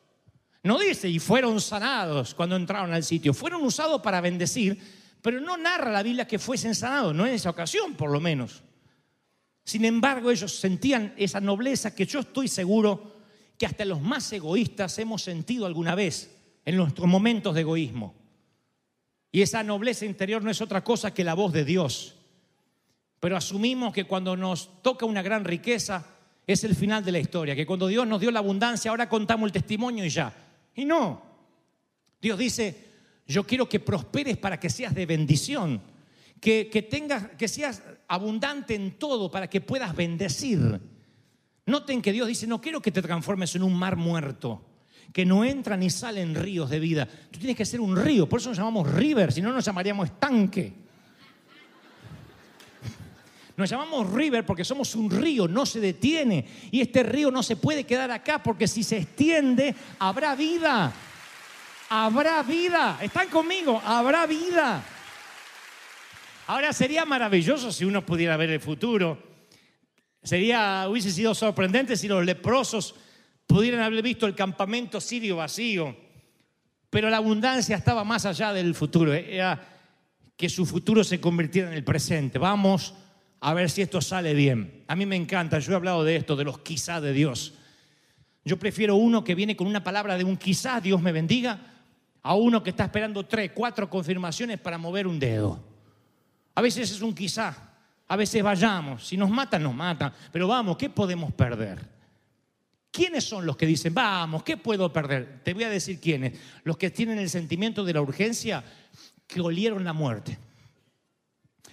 No 0.63 0.79
dice, 0.79 1.07
y 1.07 1.19
fueron 1.19 1.61
sanados 1.61 2.35
cuando 2.35 2.57
entraron 2.57 2.95
al 2.95 3.05
sitio. 3.05 3.35
Fueron 3.35 3.63
usados 3.63 4.01
para 4.01 4.23
bendecir, 4.23 4.79
pero 5.21 5.39
no 5.39 5.59
narra 5.59 5.93
la 5.93 6.03
Biblia 6.03 6.27
que 6.27 6.39
fuesen 6.39 6.75
sanados, 6.75 7.15
no 7.15 7.27
en 7.27 7.35
esa 7.35 7.51
ocasión 7.51 7.95
por 7.95 8.11
lo 8.11 8.21
menos. 8.21 8.63
Sin 9.63 9.85
embargo, 9.85 10.31
ellos 10.31 10.59
sentían 10.59 11.13
esa 11.19 11.41
nobleza 11.41 11.95
que 11.95 12.07
yo 12.07 12.21
estoy 12.21 12.49
seguro 12.49 13.17
que 13.59 13.67
hasta 13.67 13.85
los 13.85 14.01
más 14.01 14.33
egoístas 14.33 14.99
hemos 14.99 15.23
sentido 15.23 15.67
alguna 15.67 15.95
vez 15.95 16.35
en 16.65 16.77
nuestros 16.77 17.07
momentos 17.07 17.55
de 17.55 17.61
egoísmo. 17.61 18.24
Y 19.35 19.43
esa 19.43 19.65
nobleza 19.65 20.07
interior 20.07 20.45
no 20.45 20.51
es 20.53 20.61
otra 20.61 20.85
cosa 20.85 21.13
que 21.13 21.25
la 21.25 21.35
voz 21.35 21.53
de 21.53 21.65
Dios. 21.65 22.15
Pero 23.19 23.37
asumimos 23.37 23.93
que 23.93 24.05
cuando 24.05 24.37
nos 24.37 24.81
toca 24.81 25.07
una 25.07 25.23
gran 25.23 25.45
riqueza 25.45 26.07
es 26.47 26.63
el 26.63 26.77
final 26.77 27.05
de 27.05 27.11
la 27.11 27.19
historia, 27.19 27.57
que 27.57 27.67
cuando 27.67 27.89
Dios 27.89 28.07
nos 28.07 28.21
dio 28.21 28.31
la 28.31 28.39
abundancia 28.39 28.93
ahora 28.93 29.09
contamos 29.09 29.49
el 29.49 29.53
testimonio 29.53 30.05
y 30.05 30.09
ya. 30.09 30.33
Y 30.77 30.85
no. 30.85 31.21
Dios 32.23 32.39
dice, 32.39 32.77
yo 33.27 33.45
quiero 33.45 33.69
que 33.69 33.81
prosperes 33.81 34.37
para 34.37 34.61
que 34.61 34.71
seas 34.71 34.95
de 34.95 35.05
bendición, 35.05 35.83
que, 36.41 36.71
que, 36.71 36.83
tengas, 36.83 37.31
que 37.31 37.49
seas 37.49 37.83
abundante 38.07 38.77
en 38.77 39.01
todo 39.01 39.33
para 39.33 39.51
que 39.51 39.61
puedas 39.61 39.97
bendecir. 39.97 40.81
Noten 41.67 42.03
que 42.03 42.13
Dios 42.13 42.29
dice, 42.29 42.47
no 42.47 42.61
quiero 42.61 42.81
que 42.81 42.93
te 42.93 43.03
transformes 43.03 43.57
en 43.57 43.65
un 43.65 43.75
mar 43.75 43.97
muerto 43.97 44.65
que 45.13 45.25
no 45.25 45.45
entran 45.45 45.81
ni 45.81 45.91
salen 45.91 46.35
ríos 46.35 46.71
de 46.71 46.81
vida. 46.81 47.07
Tú 47.31 47.39
tienes 47.39 47.57
que 47.57 47.65
ser 47.65 47.81
un 47.81 47.97
río, 47.97 48.29
por 48.29 48.41
eso 48.41 48.49
nos 48.49 48.59
llamamos 48.59 48.93
river, 48.93 49.33
si 49.33 49.41
no 49.43 49.53
nos 49.53 49.65
llamaríamos 49.65 50.07
estanque. 50.07 50.85
Nos 53.57 53.71
llamamos 53.71 54.13
river 54.13 54.45
porque 54.45 54.65
somos 54.65 54.95
un 54.97 55.11
río, 55.11 55.47
no 55.47 55.65
se 55.65 55.79
detiene. 55.79 56.45
Y 56.73 56.81
este 56.81 57.05
río 57.05 57.31
no 57.31 57.43
se 57.43 57.57
puede 57.57 57.85
quedar 57.85 58.11
acá 58.11 58.43
porque 58.43 58.67
si 58.67 58.83
se 58.83 58.99
extiende, 58.99 59.75
habrá 60.01 60.35
vida. 60.35 60.93
Habrá 61.89 62.43
vida. 62.43 62.99
¿Están 63.01 63.29
conmigo? 63.29 63.81
Habrá 63.85 64.27
vida. 64.27 64.83
Ahora 66.49 66.73
sería 66.73 67.05
maravilloso 67.05 67.71
si 67.71 67.85
uno 67.85 68.05
pudiera 68.05 68.37
ver 68.37 68.51
el 68.51 68.61
futuro. 68.61 69.19
Sería, 70.23 70.87
hubiese 70.89 71.11
sido 71.11 71.35
sorprendente 71.35 71.97
si 71.97 72.09
los 72.09 72.25
leprosos 72.25 72.97
Pudieran 73.47 73.81
haber 73.81 74.03
visto 74.03 74.27
el 74.27 74.35
campamento 74.35 75.01
sirio 75.01 75.37
vacío, 75.37 75.97
pero 76.91 77.11
la 77.11 77.19
abundancia 77.19 77.77
estaba 77.77 78.05
más 78.05 78.25
allá 78.27 78.53
del 78.53 78.75
futuro. 78.75 79.13
Era 79.13 79.61
que 80.37 80.49
su 80.49 80.67
futuro 80.67 81.05
se 81.05 81.21
convirtiera 81.21 81.69
en 81.69 81.75
el 81.75 81.85
presente. 81.85 82.39
Vamos 82.39 82.95
a 83.41 83.55
ver 83.55 83.71
si 83.71 83.83
esto 83.83 84.01
sale 84.01 84.35
bien. 84.35 84.85
A 84.89 84.97
mí 84.97 85.07
me 85.07 85.17
encanta, 85.17 85.59
yo 85.59 85.73
he 85.73 85.77
hablado 85.77 86.03
de 86.05 86.17
esto, 86.17 86.37
de 86.37 86.45
los 86.45 86.61
quizás 86.61 87.03
de 87.03 87.13
Dios. 87.13 87.55
Yo 88.45 88.59
prefiero 88.59 88.97
uno 88.97 89.25
que 89.25 89.35
viene 89.35 89.57
con 89.57 89.67
una 89.67 89.85
palabra 89.85 90.17
de 90.19 90.25
un 90.25 90.37
quizás, 90.37 90.83
Dios 90.83 91.01
me 91.01 91.13
bendiga, 91.13 91.61
a 92.23 92.35
uno 92.35 92.63
que 92.63 92.71
está 92.71 92.85
esperando 92.85 93.25
tres, 93.27 93.53
cuatro 93.55 93.89
confirmaciones 93.89 94.59
para 94.59 94.79
mover 94.79 95.07
un 95.07 95.19
dedo. 95.19 95.63
A 96.55 96.63
veces 96.63 96.91
es 96.91 97.03
un 97.03 97.15
quizá, 97.15 97.55
a 98.07 98.17
veces 98.17 98.43
vayamos, 98.43 99.07
si 99.07 99.17
nos 99.17 99.31
matan, 99.31 99.63
nos 99.63 99.75
matan, 99.75 100.13
pero 100.33 100.49
vamos, 100.49 100.77
¿qué 100.77 100.89
podemos 100.89 101.33
perder? 101.33 101.94
¿Quiénes 102.95 103.25
son 103.25 103.45
los 103.45 103.57
que 103.57 103.67
dicen, 103.67 103.93
vamos, 103.93 104.45
¿qué 104.45 104.57
puedo 104.57 104.93
perder? 104.93 105.41
Te 105.43 105.53
voy 105.53 105.65
a 105.65 105.69
decir 105.69 105.99
quiénes. 105.99 106.39
Los 106.63 106.77
que 106.77 106.91
tienen 106.91 107.19
el 107.19 107.29
sentimiento 107.29 107.85
de 107.85 107.93
la 107.93 108.01
urgencia, 108.01 108.63
que 109.27 109.41
olieron 109.41 109.83
la 109.83 109.93
muerte. 109.93 110.39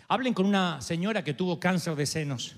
Hablen 0.08 0.34
con 0.34 0.48
una 0.48 0.82
señora 0.82 1.24
que 1.24 1.36
tuvo 1.36 1.60
cáncer 1.60 1.96
de 1.96 2.08
senos, 2.08 2.56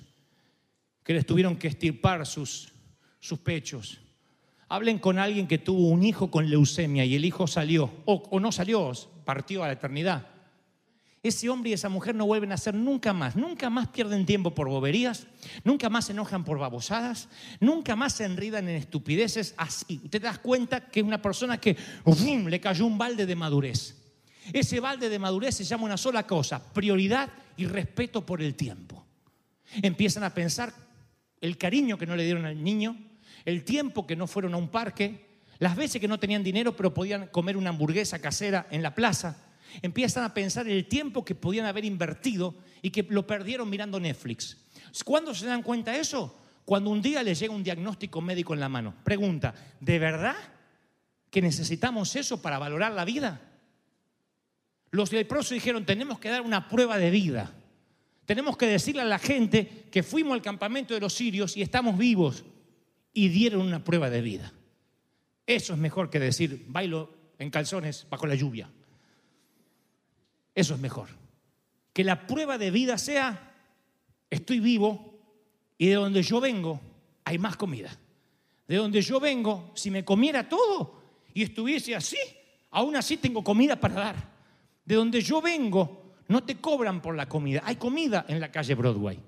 que 1.03 1.13
les 1.13 1.25
tuvieron 1.25 1.57
que 1.57 1.67
estirpar 1.67 2.25
sus, 2.25 2.71
sus 3.19 3.37
pechos. 3.39 3.99
Hablen 4.69 4.97
con 4.97 5.19
alguien 5.19 5.45
que 5.45 5.57
tuvo 5.57 5.89
un 5.89 6.01
hijo 6.01 6.31
con 6.31 6.49
leucemia 6.49 7.03
y 7.03 7.15
el 7.15 7.25
hijo 7.25 7.47
salió, 7.47 7.91
o, 8.05 8.23
o 8.31 8.39
no 8.39 8.53
salió, 8.53 8.93
partió 9.25 9.65
a 9.65 9.67
la 9.67 9.73
eternidad. 9.73 10.25
Ese 11.23 11.49
hombre 11.49 11.69
y 11.69 11.73
esa 11.73 11.87
mujer 11.87 12.15
no 12.15 12.25
vuelven 12.25 12.51
a 12.51 12.57
ser 12.57 12.75
nunca 12.75 13.13
más, 13.13 13.37
nunca 13.37 13.69
más 13.69 13.87
pierden 13.87 14.25
tiempo 14.25 14.53
por 14.53 14.67
boberías, 14.67 15.25
nunca 15.63 15.89
más 15.89 16.05
se 16.05 16.11
enojan 16.11 16.43
por 16.43 16.59
babosadas, 16.59 17.29
nunca 17.61 17.95
más 17.95 18.11
se 18.11 18.25
enridan 18.25 18.67
en 18.67 18.75
estupideces 18.75 19.53
así. 19.55 19.99
Te 20.09 20.19
das 20.19 20.39
cuenta 20.39 20.89
que 20.89 20.99
es 20.99 21.05
una 21.05 21.21
persona 21.21 21.61
que 21.61 21.77
le 22.05 22.59
cayó 22.59 22.85
un 22.85 22.97
balde 22.97 23.25
de 23.25 23.37
madurez. 23.37 23.95
Ese 24.51 24.81
balde 24.81 25.07
de 25.07 25.17
madurez 25.17 25.55
se 25.55 25.63
llama 25.63 25.85
una 25.85 25.95
sola 25.95 26.27
cosa, 26.27 26.61
prioridad 26.73 27.29
y 27.55 27.67
respeto 27.67 28.25
por 28.25 28.41
el 28.41 28.55
tiempo. 28.55 29.05
Empiezan 29.81 30.25
a 30.25 30.33
pensar 30.33 30.73
el 31.39 31.57
cariño 31.57 31.97
que 31.97 32.05
no 32.05 32.17
le 32.17 32.25
dieron 32.25 32.45
al 32.45 32.61
niño, 32.61 32.97
el 33.45 33.63
tiempo 33.63 34.05
que 34.05 34.17
no 34.17 34.27
fueron 34.27 34.55
a 34.55 34.57
un 34.57 34.67
parque, 34.67 35.39
las 35.59 35.77
veces 35.77 36.01
que 36.01 36.09
no 36.09 36.19
tenían 36.19 36.43
dinero 36.43 36.75
pero 36.75 36.93
podían 36.93 37.27
comer 37.27 37.55
una 37.55 37.69
hamburguesa 37.69 38.19
casera 38.19 38.67
en 38.71 38.83
la 38.83 38.93
plaza. 38.93 39.52
Empiezan 39.81 40.23
a 40.23 40.33
pensar 40.33 40.67
el 40.67 40.87
tiempo 40.87 41.25
que 41.25 41.35
podían 41.35 41.65
haber 41.65 41.85
invertido 41.85 42.55
y 42.81 42.91
que 42.91 43.03
lo 43.09 43.25
perdieron 43.25 43.69
mirando 43.69 43.99
Netflix. 43.99 44.57
¿Cuándo 45.03 45.33
se 45.33 45.45
dan 45.45 45.63
cuenta 45.63 45.91
de 45.91 45.99
eso? 45.99 46.37
Cuando 46.65 46.89
un 46.89 47.01
día 47.01 47.23
les 47.23 47.39
llega 47.39 47.53
un 47.53 47.63
diagnóstico 47.63 48.21
médico 48.21 48.53
en 48.53 48.59
la 48.59 48.69
mano. 48.69 48.95
Pregunta, 49.03 49.53
¿de 49.79 49.99
verdad 49.99 50.35
que 51.29 51.41
necesitamos 51.41 52.15
eso 52.15 52.41
para 52.41 52.59
valorar 52.59 52.91
la 52.93 53.05
vida? 53.05 53.41
Los 54.91 55.11
leprosos 55.11 55.51
dijeron, 55.51 55.85
tenemos 55.85 56.19
que 56.19 56.29
dar 56.29 56.41
una 56.41 56.69
prueba 56.69 56.97
de 56.97 57.09
vida. 57.09 57.51
Tenemos 58.25 58.55
que 58.55 58.67
decirle 58.67 59.01
a 59.01 59.05
la 59.05 59.19
gente 59.19 59.87
que 59.91 60.03
fuimos 60.03 60.33
al 60.33 60.41
campamento 60.41 60.93
de 60.93 60.99
los 60.99 61.13
sirios 61.13 61.57
y 61.57 61.61
estamos 61.61 61.97
vivos 61.97 62.45
y 63.11 63.29
dieron 63.29 63.61
una 63.61 63.83
prueba 63.83 64.09
de 64.09 64.21
vida. 64.21 64.53
Eso 65.45 65.73
es 65.73 65.79
mejor 65.79 66.09
que 66.09 66.19
decir, 66.19 66.65
bailo 66.67 67.13
en 67.39 67.49
calzones 67.49 68.07
bajo 68.09 68.27
la 68.27 68.35
lluvia. 68.35 68.69
Eso 70.55 70.73
es 70.75 70.79
mejor. 70.79 71.09
Que 71.93 72.03
la 72.03 72.27
prueba 72.27 72.57
de 72.57 72.71
vida 72.71 72.97
sea, 72.97 73.53
estoy 74.29 74.59
vivo 74.59 75.19
y 75.77 75.87
de 75.87 75.95
donde 75.95 76.23
yo 76.23 76.39
vengo 76.39 76.79
hay 77.25 77.37
más 77.37 77.55
comida. 77.55 77.95
De 78.67 78.77
donde 78.77 79.01
yo 79.01 79.19
vengo, 79.19 79.71
si 79.75 79.91
me 79.91 80.05
comiera 80.05 80.47
todo 80.47 81.01
y 81.33 81.43
estuviese 81.43 81.95
así, 81.95 82.17
aún 82.71 82.95
así 82.95 83.17
tengo 83.17 83.43
comida 83.43 83.75
para 83.75 83.95
dar. 83.95 84.33
De 84.85 84.95
donde 84.95 85.21
yo 85.21 85.41
vengo, 85.41 86.15
no 86.27 86.43
te 86.43 86.57
cobran 86.57 87.01
por 87.01 87.15
la 87.15 87.27
comida. 87.27 87.61
Hay 87.65 87.75
comida 87.75 88.25
en 88.27 88.39
la 88.39 88.51
calle 88.51 88.75
Broadway. 88.75 89.19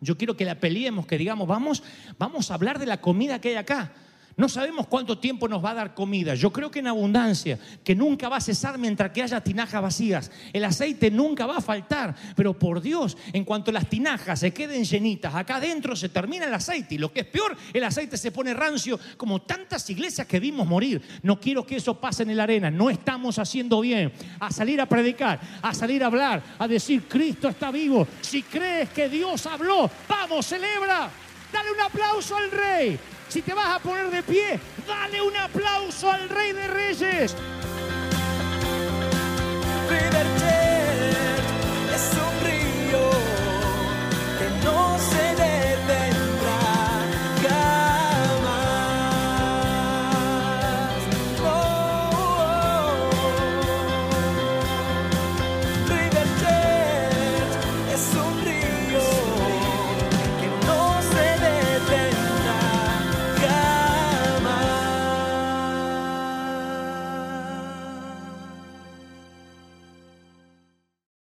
Yo 0.00 0.18
quiero 0.18 0.36
que 0.36 0.44
la 0.44 0.58
peleemos, 0.60 1.06
que 1.06 1.16
digamos, 1.16 1.48
vamos, 1.48 1.82
vamos 2.18 2.50
a 2.50 2.54
hablar 2.54 2.78
de 2.78 2.86
la 2.86 3.00
comida 3.00 3.40
que 3.40 3.50
hay 3.50 3.54
acá. 3.54 3.92
No 4.36 4.48
sabemos 4.48 4.88
cuánto 4.88 5.18
tiempo 5.18 5.46
nos 5.46 5.64
va 5.64 5.70
a 5.70 5.74
dar 5.74 5.94
comida. 5.94 6.34
Yo 6.34 6.52
creo 6.52 6.70
que 6.70 6.80
en 6.80 6.88
abundancia, 6.88 7.58
que 7.84 7.94
nunca 7.94 8.28
va 8.28 8.38
a 8.38 8.40
cesar 8.40 8.78
mientras 8.78 9.12
que 9.12 9.22
haya 9.22 9.40
tinajas 9.40 9.80
vacías. 9.80 10.30
El 10.52 10.64
aceite 10.64 11.10
nunca 11.10 11.46
va 11.46 11.58
a 11.58 11.60
faltar. 11.60 12.16
Pero 12.34 12.58
por 12.58 12.80
Dios, 12.80 13.16
en 13.32 13.44
cuanto 13.44 13.70
las 13.70 13.88
tinajas 13.88 14.40
se 14.40 14.52
queden 14.52 14.84
llenitas, 14.84 15.34
acá 15.34 15.56
adentro 15.56 15.94
se 15.94 16.08
termina 16.08 16.46
el 16.46 16.54
aceite. 16.54 16.96
Y 16.96 16.98
lo 16.98 17.12
que 17.12 17.20
es 17.20 17.26
peor, 17.26 17.56
el 17.72 17.84
aceite 17.84 18.16
se 18.16 18.32
pone 18.32 18.54
rancio, 18.54 18.98
como 19.16 19.42
tantas 19.42 19.88
iglesias 19.90 20.26
que 20.26 20.40
vimos 20.40 20.66
morir. 20.66 21.00
No 21.22 21.38
quiero 21.38 21.64
que 21.64 21.76
eso 21.76 22.00
pase 22.00 22.24
en 22.24 22.36
la 22.36 22.42
arena. 22.42 22.72
No 22.72 22.90
estamos 22.90 23.38
haciendo 23.38 23.80
bien. 23.80 24.12
A 24.40 24.50
salir 24.50 24.80
a 24.80 24.86
predicar, 24.86 25.40
a 25.62 25.72
salir 25.72 26.02
a 26.02 26.06
hablar, 26.06 26.42
a 26.58 26.66
decir, 26.66 27.04
Cristo 27.04 27.48
está 27.48 27.70
vivo. 27.70 28.06
Si 28.20 28.42
crees 28.42 28.90
que 28.90 29.08
Dios 29.08 29.46
habló, 29.46 29.88
vamos, 30.08 30.44
celebra. 30.44 31.08
Dale 31.52 31.70
un 31.70 31.80
aplauso 31.80 32.36
al 32.36 32.50
rey. 32.50 32.98
Si 33.28 33.42
te 33.42 33.52
vas 33.52 33.76
a 33.76 33.78
poner 33.80 34.10
de 34.10 34.22
pie, 34.22 34.60
dale 34.86 35.20
un 35.20 35.36
aplauso 35.36 36.10
al 36.10 36.28
Rey 36.28 36.52
de 36.52 36.68
Reyes. 36.68 37.34